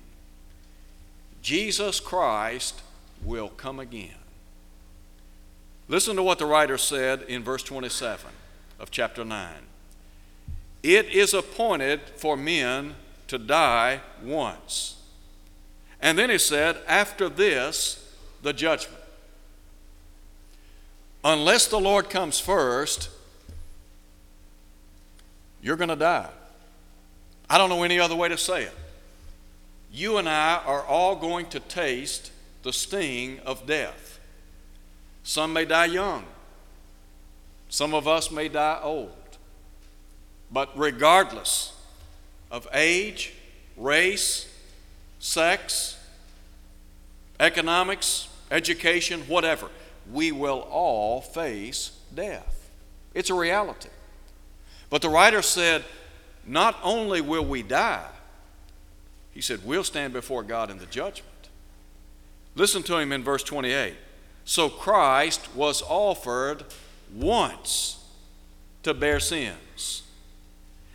Jesus 1.42 2.00
Christ 2.00 2.82
will 3.24 3.50
come 3.50 3.80
again. 3.80 4.16
Listen 5.88 6.16
to 6.18 6.24
what 6.24 6.38
the 6.38 6.46
writer 6.46 6.78
said 6.78 7.24
in 7.24 7.44
verse 7.44 7.64
27 7.64 8.32
of 8.80 8.92
chapter 8.92 9.24
9. 9.24 9.54
It 10.84 11.08
is 11.08 11.34
appointed 11.34 12.02
for 12.16 12.38
men 12.38 12.96
to 13.28 13.38
die 13.38 14.02
once. 14.22 14.99
And 16.02 16.18
then 16.18 16.30
he 16.30 16.38
said, 16.38 16.78
after 16.88 17.30
this, 17.30 18.14
the 18.42 18.54
judgment. 18.54 19.02
Unless 21.24 21.68
the 21.68 21.80
Lord 21.80 22.10
comes 22.10 22.40
first, 22.40 23.10
you're 25.62 25.76
going 25.76 25.90
to 25.90 25.96
die. 25.96 26.30
I 27.50 27.58
don't 27.58 27.70
know 27.70 27.84
any 27.84 28.00
other 28.00 28.16
way 28.16 28.30
to 28.30 28.38
say 28.38 28.64
it. 28.64 28.76
You 29.92 30.18
and 30.18 30.30
I 30.30 30.62
are 30.66 30.84
all 30.84 31.16
going 31.16 31.48
to 31.48 31.60
taste 31.60 32.32
the 32.64 32.72
sting 32.72 33.40
of 33.46 33.66
death. 33.66 34.20
Some 35.24 35.54
may 35.54 35.66
die 35.66 35.86
young, 35.86 36.26
some 37.70 37.94
of 37.94 38.08
us 38.08 38.32
may 38.32 38.48
die 38.48 38.80
old. 38.82 39.12
But 40.52 40.72
regardless 40.76 41.74
of 42.50 42.68
age, 42.74 43.34
race, 43.78 44.49
sex, 45.20 45.98
economics, 47.40 48.28
education, 48.52 49.22
whatever, 49.22 49.70
we 50.12 50.32
will 50.32 50.68
all 50.72 51.22
face 51.22 51.92
death. 52.14 52.70
It's 53.14 53.30
a 53.30 53.36
reality. 53.36 53.90
But 54.90 55.02
the 55.02 55.10
writer 55.10 55.42
said, 55.42 55.84
not 56.46 56.80
only 56.82 57.22
will 57.22 57.46
we 57.46 57.62
die, 57.62 58.10
he 59.32 59.42
said, 59.42 59.64
we'll 59.64 59.84
stand 59.84 60.14
before 60.14 60.44
God 60.44 60.72
in 60.72 60.80
the 60.80 60.86
judgment. 60.88 61.28
Listen 62.56 62.82
to 62.84 62.98
him 62.98 63.12
in 63.12 63.24
verse 63.24 63.44
28. 63.44 63.94
So 64.46 64.70
Christ 64.70 65.56
was 65.56 65.84
offered 65.84 66.66
once 67.14 68.04
to 68.82 68.94
bear 68.94 69.20
sins 69.20 70.04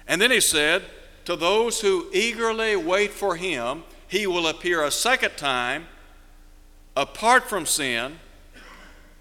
and 0.07 0.21
then 0.21 0.31
he 0.31 0.41
said, 0.41 0.83
To 1.25 1.37
those 1.37 1.81
who 1.81 2.07
eagerly 2.13 2.77
wait 2.77 3.11
for 3.11 3.37
him, 3.37 3.85
he 4.15 4.29
will 4.29 4.47
appear 4.47 4.85
a 4.85 4.93
second 4.93 5.37
time 5.37 5.89
apart 6.97 7.49
from 7.49 7.67
sin 7.67 8.17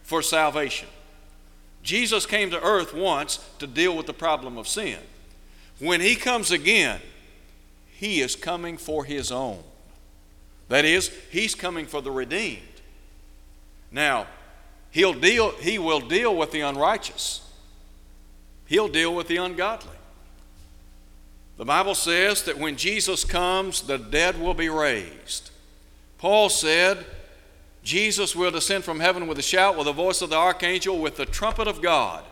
for 0.04 0.22
salvation. 0.22 0.88
Jesus 1.82 2.28
came 2.28 2.52
to 2.52 2.62
earth 2.62 2.94
once 2.94 3.44
to 3.58 3.66
deal 3.66 3.98
with 3.98 4.06
the 4.06 4.14
problem 4.14 4.56
of 4.56 4.68
sin. 4.68 5.00
When 5.80 6.00
he 6.00 6.14
comes 6.14 6.52
again, 6.52 7.02
he 7.92 8.22
is 8.22 8.36
coming 8.36 8.78
for 8.78 9.04
his 9.04 9.32
own. 9.32 9.64
That 10.70 10.86
is, 10.86 11.12
he's 11.32 11.56
coming 11.56 11.88
for 11.88 12.00
the 12.00 12.12
redeemed. 12.12 12.62
Now, 13.92 14.28
he'll 14.92 15.16
deal, 15.16 15.54
he 15.54 15.80
will 15.80 16.02
deal 16.02 16.36
with 16.38 16.52
the 16.52 16.62
unrighteous, 16.62 17.42
he'll 18.68 18.90
deal 18.90 19.16
with 19.16 19.28
the 19.28 19.38
ungodly. 19.38 19.93
The 21.58 21.66
Bible 21.66 21.96
says 21.96 22.44
that 22.44 22.58
when 22.58 22.76
Jesus 22.78 23.24
comes, 23.24 23.84
the 23.84 23.98
dead 23.98 24.40
will 24.40 24.54
be 24.54 24.70
raised. 24.70 25.52
Paul 26.18 26.50
said, 26.50 27.06
Jesus 27.84 28.36
will 28.36 28.52
descend 28.52 28.84
from 28.84 29.00
heaven 29.00 29.28
with 29.28 29.38
a 29.38 29.44
shout, 29.44 29.78
with 29.78 29.86
the 29.86 29.94
voice 29.94 30.22
of 30.22 30.30
the 30.30 30.38
archangel, 30.38 31.00
with 31.00 31.18
the 31.18 31.26
trumpet 31.26 31.68
of 31.68 31.82
God, 31.82 32.24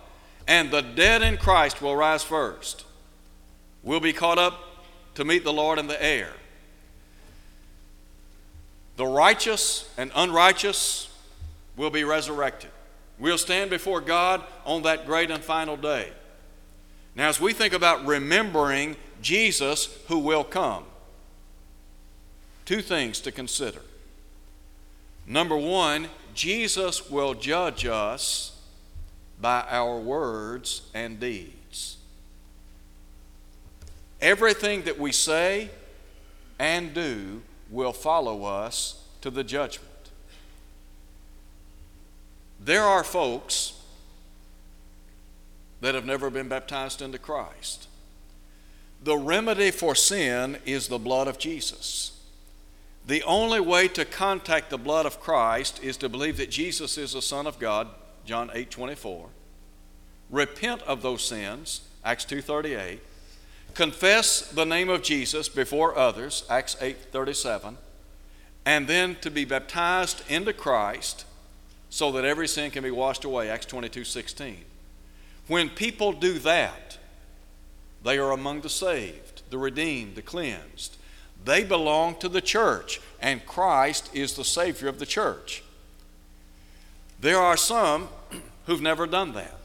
and 0.47 0.71
the 0.71 0.81
dead 0.81 1.21
in 1.21 1.37
Christ 1.37 1.81
will 1.81 1.95
rise 1.95 2.23
first. 2.23 2.85
We'll 3.83 3.99
be 3.99 4.13
caught 4.13 4.39
up 4.39 4.59
to 5.15 5.25
meet 5.25 5.43
the 5.43 5.53
Lord 5.53 5.77
in 5.77 5.87
the 5.87 6.01
air. 6.01 6.31
The 8.95 9.05
righteous 9.05 9.91
and 9.97 10.11
unrighteous 10.15 11.09
will 11.75 11.89
be 11.89 12.03
resurrected. 12.03 12.69
We'll 13.19 13.37
stand 13.37 13.69
before 13.69 14.01
God 14.01 14.41
on 14.65 14.83
that 14.83 15.05
great 15.05 15.31
and 15.31 15.43
final 15.43 15.77
day. 15.77 16.11
Now, 17.15 17.29
as 17.29 17.41
we 17.41 17.53
think 17.53 17.73
about 17.73 18.05
remembering 18.05 18.95
Jesus 19.21 19.97
who 20.07 20.19
will 20.19 20.43
come, 20.43 20.83
two 22.65 22.81
things 22.81 23.19
to 23.21 23.31
consider. 23.31 23.81
Number 25.27 25.57
one, 25.57 26.07
Jesus 26.33 27.09
will 27.09 27.33
judge 27.33 27.85
us 27.85 28.59
by 29.39 29.65
our 29.69 29.97
words 29.99 30.83
and 30.93 31.19
deeds. 31.19 31.97
Everything 34.21 34.83
that 34.83 34.99
we 34.99 35.11
say 35.11 35.69
and 36.59 36.93
do 36.93 37.41
will 37.69 37.93
follow 37.93 38.43
us 38.43 39.03
to 39.21 39.29
the 39.31 39.43
judgment. 39.43 39.87
There 42.63 42.83
are 42.83 43.03
folks 43.03 43.73
that 45.81 45.95
have 45.95 46.05
never 46.05 46.29
been 46.29 46.47
baptized 46.47 47.01
into 47.01 47.17
Christ. 47.17 47.87
The 49.03 49.17
remedy 49.17 49.71
for 49.71 49.95
sin 49.95 50.57
is 50.65 50.87
the 50.87 50.99
blood 50.99 51.27
of 51.27 51.39
Jesus. 51.39 52.19
The 53.07 53.23
only 53.23 53.59
way 53.59 53.87
to 53.89 54.05
contact 54.05 54.69
the 54.69 54.77
blood 54.77 55.05
of 55.07 55.19
Christ 55.19 55.83
is 55.83 55.97
to 55.97 56.09
believe 56.09 56.37
that 56.37 56.51
Jesus 56.51 56.97
is 56.97 57.13
the 57.13 57.21
Son 57.21 57.47
of 57.47 57.57
God, 57.57 57.87
John 58.25 58.51
8 58.53 58.69
24. 58.69 59.27
Repent 60.29 60.81
of 60.83 61.01
those 61.01 61.23
sins, 61.23 61.81
Acts 62.05 62.25
2 62.25 62.41
38. 62.41 63.01
Confess 63.73 64.41
the 64.51 64.65
name 64.65 64.89
of 64.89 65.01
Jesus 65.01 65.49
before 65.49 65.97
others, 65.97 66.45
Acts 66.49 66.77
8 66.79 66.97
37. 67.11 67.77
And 68.65 68.87
then 68.87 69.15
to 69.21 69.31
be 69.31 69.45
baptized 69.45 70.23
into 70.29 70.53
Christ 70.53 71.25
so 71.89 72.11
that 72.11 72.23
every 72.23 72.47
sin 72.47 72.69
can 72.69 72.83
be 72.83 72.91
washed 72.91 73.25
away, 73.25 73.49
Acts 73.49 73.65
22 73.65 74.03
16. 74.03 74.63
When 75.47 75.69
people 75.69 76.13
do 76.13 76.37
that, 76.39 76.99
they 78.03 78.17
are 78.17 78.31
among 78.31 78.61
the 78.61 78.69
saved, 78.69 79.43
the 79.49 79.57
redeemed, 79.57 80.15
the 80.15 80.21
cleansed. 80.21 80.97
They 81.43 81.63
belong 81.63 82.15
to 82.19 82.29
the 82.29 82.41
church, 82.41 83.01
and 83.19 83.45
Christ 83.45 84.09
is 84.13 84.33
the 84.33 84.43
Savior 84.43 84.87
of 84.87 84.99
the 84.99 85.05
church. 85.05 85.63
There 87.19 87.39
are 87.39 87.57
some 87.57 88.09
who've 88.65 88.81
never 88.81 89.07
done 89.07 89.33
that. 89.33 89.57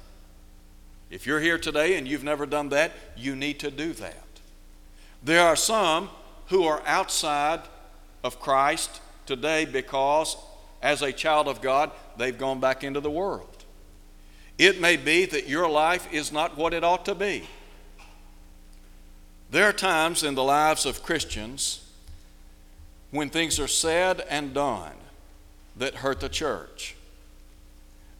If 1.10 1.26
you're 1.26 1.40
here 1.40 1.58
today 1.58 1.96
and 1.96 2.06
you've 2.08 2.24
never 2.24 2.46
done 2.46 2.70
that, 2.70 2.92
you 3.16 3.36
need 3.36 3.60
to 3.60 3.70
do 3.70 3.92
that. 3.94 4.24
There 5.22 5.42
are 5.42 5.56
some 5.56 6.10
who 6.48 6.64
are 6.64 6.82
outside 6.86 7.60
of 8.24 8.40
Christ 8.40 9.00
today 9.24 9.64
because, 9.64 10.36
as 10.82 11.02
a 11.02 11.12
child 11.12 11.48
of 11.48 11.60
God, 11.60 11.90
they've 12.16 12.36
gone 12.36 12.60
back 12.60 12.84
into 12.84 13.00
the 13.00 13.10
world. 13.10 13.64
It 14.58 14.80
may 14.80 14.96
be 14.96 15.26
that 15.26 15.48
your 15.48 15.68
life 15.68 16.12
is 16.12 16.32
not 16.32 16.56
what 16.56 16.74
it 16.74 16.82
ought 16.82 17.04
to 17.06 17.14
be. 17.14 17.46
There 19.56 19.66
are 19.66 19.72
times 19.72 20.22
in 20.22 20.34
the 20.34 20.44
lives 20.44 20.84
of 20.84 21.02
Christians 21.02 21.82
when 23.10 23.30
things 23.30 23.58
are 23.58 23.66
said 23.66 24.20
and 24.28 24.52
done 24.52 24.92
that 25.78 25.94
hurt 25.94 26.20
the 26.20 26.28
church. 26.28 26.94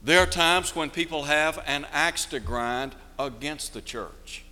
There 0.03 0.19
are 0.19 0.27
times 0.27 0.75
when 0.75 0.89
people 0.89 1.25
have 1.25 1.63
an 1.67 1.87
axe 1.93 2.25
to 2.25 2.41
grind 2.41 2.95
against 3.19 3.75
the 3.75 3.83
church. 3.83 4.45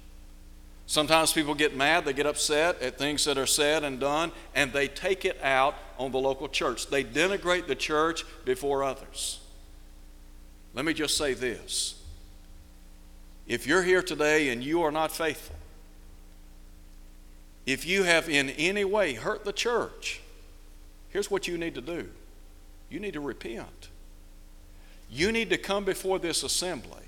Sometimes 0.84 1.32
people 1.32 1.54
get 1.54 1.74
mad, 1.74 2.04
they 2.04 2.12
get 2.12 2.26
upset 2.26 2.82
at 2.82 2.98
things 2.98 3.24
that 3.24 3.38
are 3.38 3.46
said 3.46 3.82
and 3.82 3.98
done, 3.98 4.30
and 4.54 4.70
they 4.70 4.86
take 4.86 5.24
it 5.24 5.42
out 5.42 5.76
on 5.98 6.12
the 6.12 6.18
local 6.18 6.48
church. 6.48 6.88
They 6.88 7.02
denigrate 7.02 7.66
the 7.66 7.76
church 7.76 8.26
before 8.44 8.84
others. 8.84 9.40
Let 10.74 10.84
me 10.84 10.92
just 10.92 11.16
say 11.16 11.32
this. 11.32 11.98
If 13.46 13.66
you're 13.66 13.84
here 13.84 14.02
today 14.02 14.50
and 14.50 14.62
you 14.62 14.82
are 14.82 14.92
not 14.92 15.10
faithful, 15.10 15.56
if 17.66 17.86
you 17.86 18.02
have 18.02 18.28
in 18.28 18.50
any 18.50 18.84
way 18.84 19.14
hurt 19.14 19.44
the 19.44 19.52
church, 19.52 20.20
here's 21.08 21.30
what 21.30 21.48
you 21.48 21.56
need 21.56 21.74
to 21.74 21.80
do 21.80 22.08
you 22.90 23.00
need 23.00 23.14
to 23.14 23.20
repent. 23.20 23.88
You 25.10 25.32
need 25.32 25.50
to 25.50 25.58
come 25.58 25.84
before 25.84 26.18
this 26.18 26.42
assembly 26.42 27.02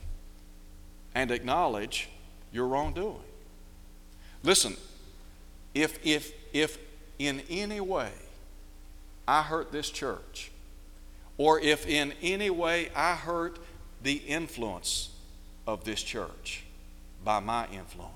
and 1.15 1.31
acknowledge 1.31 2.09
your 2.53 2.69
wrongdoing. 2.69 3.17
Listen, 4.43 4.77
if, 5.75 5.99
if, 6.05 6.33
if 6.53 6.79
in 7.19 7.43
any 7.49 7.81
way 7.81 8.11
I 9.27 9.43
hurt 9.43 9.73
this 9.73 9.91
church, 9.91 10.51
or 11.39 11.61
if 11.61 11.87
in 11.87 12.13
any 12.23 12.51
way 12.51 12.91
I 12.95 13.15
hurt 13.15 13.59
the 14.03 14.15
influence 14.15 15.11
of 15.67 15.85
this 15.85 16.03
church 16.03 16.65
by 17.25 17.41
my 17.41 17.67
influence, 17.69 18.16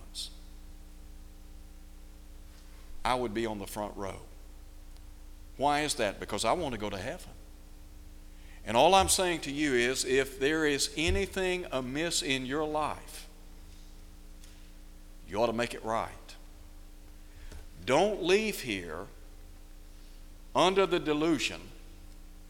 I 3.05 3.15
would 3.15 3.35
be 3.35 3.47
on 3.47 3.59
the 3.59 3.67
front 3.67 3.97
row. 3.97 4.17
Why 5.57 5.81
is 5.81 5.95
that? 5.95 6.21
Because 6.21 6.45
I 6.45 6.53
want 6.53 6.75
to 6.75 6.81
go 6.81 6.91
to 6.91 6.99
heaven. 6.99 7.33
And 8.67 8.77
all 8.77 8.95
I'm 8.95 9.09
saying 9.09 9.41
to 9.41 9.53
you 9.53 9.75
is 9.75 10.05
if 10.05 10.39
there 10.39 10.67
is 10.67 10.91
anything 10.97 11.67
amiss 11.73 12.23
in 12.23 12.47
your 12.47 12.65
life, 12.65 13.29
you 15.29 15.37
ought 15.37 15.47
to 15.47 15.53
make 15.53 15.75
it 15.75 15.85
right. 15.85 16.11
Don't 17.87 18.23
leave 18.23 18.61
here 18.61 19.07
under 20.55 20.87
the 20.87 20.99
delusion 20.99 21.61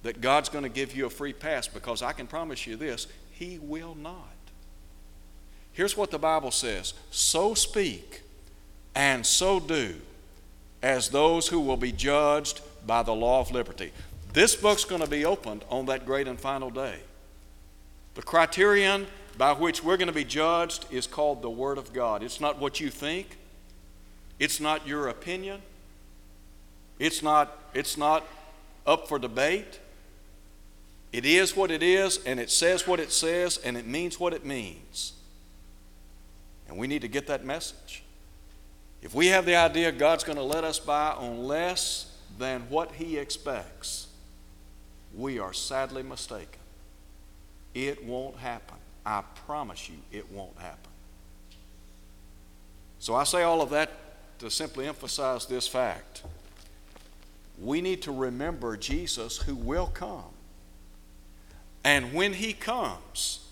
that 0.03 0.21
God's 0.21 0.49
going 0.49 0.65
to 0.65 0.71
give 0.71 0.97
you 0.97 1.07
a 1.07 1.11
free 1.11 1.33
pass 1.33 1.69
because 1.69 2.03
I 2.03 2.13
can 2.13 2.27
promise 2.27 2.67
you 2.67 2.77
this 2.77 3.07
He 3.33 3.59
will 3.59 3.95
not. 3.95 4.29
Here's 5.73 5.97
what 5.97 6.11
the 6.11 6.19
Bible 6.19 6.51
says 6.51 6.95
So 7.11 7.55
speak 7.55 8.23
and 8.95 9.25
so 9.25 9.61
do 9.61 9.97
as 10.83 11.09
those 11.09 11.49
who 11.49 11.61
will 11.61 11.77
be 11.77 11.93
judged 11.93 12.61
by 12.87 13.03
the 13.03 13.13
law 13.13 13.41
of 13.41 13.51
liberty. 13.51 13.93
This 14.33 14.55
book's 14.55 14.85
going 14.85 15.03
to 15.03 15.09
be 15.09 15.25
opened 15.25 15.65
on 15.69 15.87
that 15.87 16.07
great 16.07 16.29
and 16.29 16.41
final 16.41 16.71
day. 16.71 17.01
The 18.15 18.23
criterion 18.23 19.07
by 19.37 19.53
which 19.53 19.83
we're 19.83 19.97
going 19.97 20.09
to 20.09 20.13
be 20.13 20.25
judged 20.25 20.87
is 20.91 21.07
called 21.07 21.43
the 21.43 21.51
Word 21.51 21.79
of 21.79 21.93
God. 21.93 22.23
It's 22.23 22.41
not 22.41 22.59
what 22.59 22.81
you 22.81 22.91
think, 22.91 23.39
it's 24.39 24.61
not 24.61 24.87
your 24.87 25.09
opinion, 25.09 25.63
it's 26.99 27.23
not, 27.23 27.57
it's 27.75 27.97
not 27.97 28.27
up 28.87 29.09
for 29.09 29.19
debate. 29.19 29.81
It 31.13 31.25
is 31.25 31.57
what 31.57 31.73
it 31.73 31.83
is, 31.83 32.25
and 32.25 32.39
it 32.39 32.51
says 32.51 32.87
what 32.87 33.01
it 33.01 33.11
says, 33.11 33.57
and 33.59 33.77
it 33.77 33.85
means 33.85 34.21
what 34.21 34.33
it 34.33 34.45
means. 34.45 35.15
And 36.69 36.79
we 36.79 36.87
need 36.87 37.03
to 37.03 37.09
get 37.09 37.27
that 37.27 37.45
message. 37.45 38.05
If 39.03 39.15
we 39.15 39.29
have 39.29 39.47
the 39.47 39.57
idea 39.57 39.93
God's 39.93 40.25
going 40.25 40.39
to 40.39 40.45
let 40.45 40.65
us 40.65 40.79
by 40.79 41.13
on 41.13 41.45
less 41.45 42.17
than 42.39 42.63
what 42.69 42.93
He 42.93 43.17
expects, 43.17 44.09
we 45.15 45.39
are 45.39 45.53
sadly 45.53 46.03
mistaken. 46.03 46.61
It 47.75 48.05
won't 48.05 48.37
happen. 48.37 48.77
I 49.05 49.23
promise 49.47 49.89
you, 49.89 49.97
it 50.13 50.31
won't 50.31 50.59
happen. 50.59 50.91
So 52.99 53.15
I 53.15 53.25
say 53.25 53.43
all 53.43 53.63
of 53.63 53.71
that 53.71 53.91
to 54.41 54.51
simply 54.51 54.87
emphasize 54.87 55.47
this 55.47 55.67
fact. 55.67 56.23
We 57.59 57.81
need 57.81 58.03
to 58.03 58.13
remember 58.13 58.77
Jesus 58.77 59.39
who 59.39 59.55
will 59.55 59.87
come. 59.87 60.25
And 61.85 62.13
when 62.13 62.35
he 62.35 62.53
comes 62.53 63.47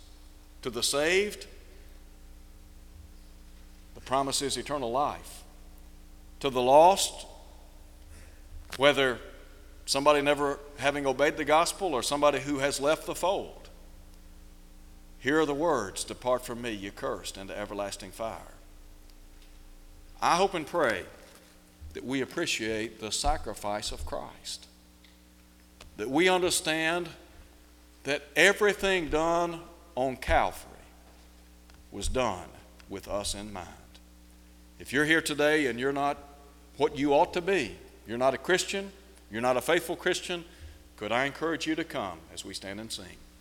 to 0.63 0.71
the 0.71 0.83
saved, 0.83 1.47
the 4.09 4.11
promise 4.11 4.41
is 4.41 4.57
eternal 4.57 4.91
life. 4.91 5.45
To 6.41 6.49
the 6.49 6.63
lost, 6.63 7.27
whether 8.79 9.19
somebody 9.85 10.23
never 10.23 10.59
having 10.79 11.07
obeyed 11.07 11.37
the 11.37 11.45
gospel 11.45 11.93
or 11.93 12.03
somebody 12.03 12.41
who 12.41 12.59
has 12.61 12.81
left 12.81 13.05
the 13.05 13.15
fold. 13.15 13.69
Here 15.19 15.39
are 15.39 15.45
the 15.45 15.53
words 15.53 16.05
Depart 16.05 16.43
from 16.43 16.63
me, 16.63 16.73
you 16.73 16.91
cursed, 16.91 17.37
into 17.37 17.55
everlasting 17.55 18.11
fire. 18.11 18.55
I 20.23 20.37
hope 20.37 20.55
and 20.55 20.67
pray 20.67 21.05
that 21.93 22.03
we 22.03 22.23
appreciate 22.23 23.01
the 23.01 23.13
sacrifice 23.13 23.93
of 23.93 24.07
Christ, 24.07 24.69
that 25.99 26.09
we 26.09 26.31
understand 26.31 27.11
that 28.05 28.23
everything 28.35 29.11
done 29.11 29.61
on 29.95 30.17
Calvary 30.17 30.65
was 31.93 32.09
done 32.09 32.49
with 32.89 33.07
us 33.07 33.35
in 33.35 33.53
mind. 33.53 33.69
If 34.79 34.93
you're 34.93 35.05
here 35.05 35.21
today 35.21 35.67
and 35.67 35.79
you're 35.79 35.93
not 35.93 36.19
what 36.77 36.97
you 36.97 37.13
ought 37.13 37.33
to 37.35 37.41
be, 37.41 37.77
you're 38.07 38.19
not 38.19 38.35
a 38.35 38.39
Christian, 38.39 38.93
you're 39.31 39.43
not 39.43 39.57
a 39.57 39.61
faithful 39.61 39.97
Christian, 39.97 40.45
could 40.97 41.13
I 41.13 41.25
encourage 41.25 41.67
you 41.67 41.75
to 41.75 41.85
come 41.85 42.19
as 42.33 42.45
we 42.45 42.55
stand 42.55 42.81
and 42.81 42.91
sing? 42.91 43.17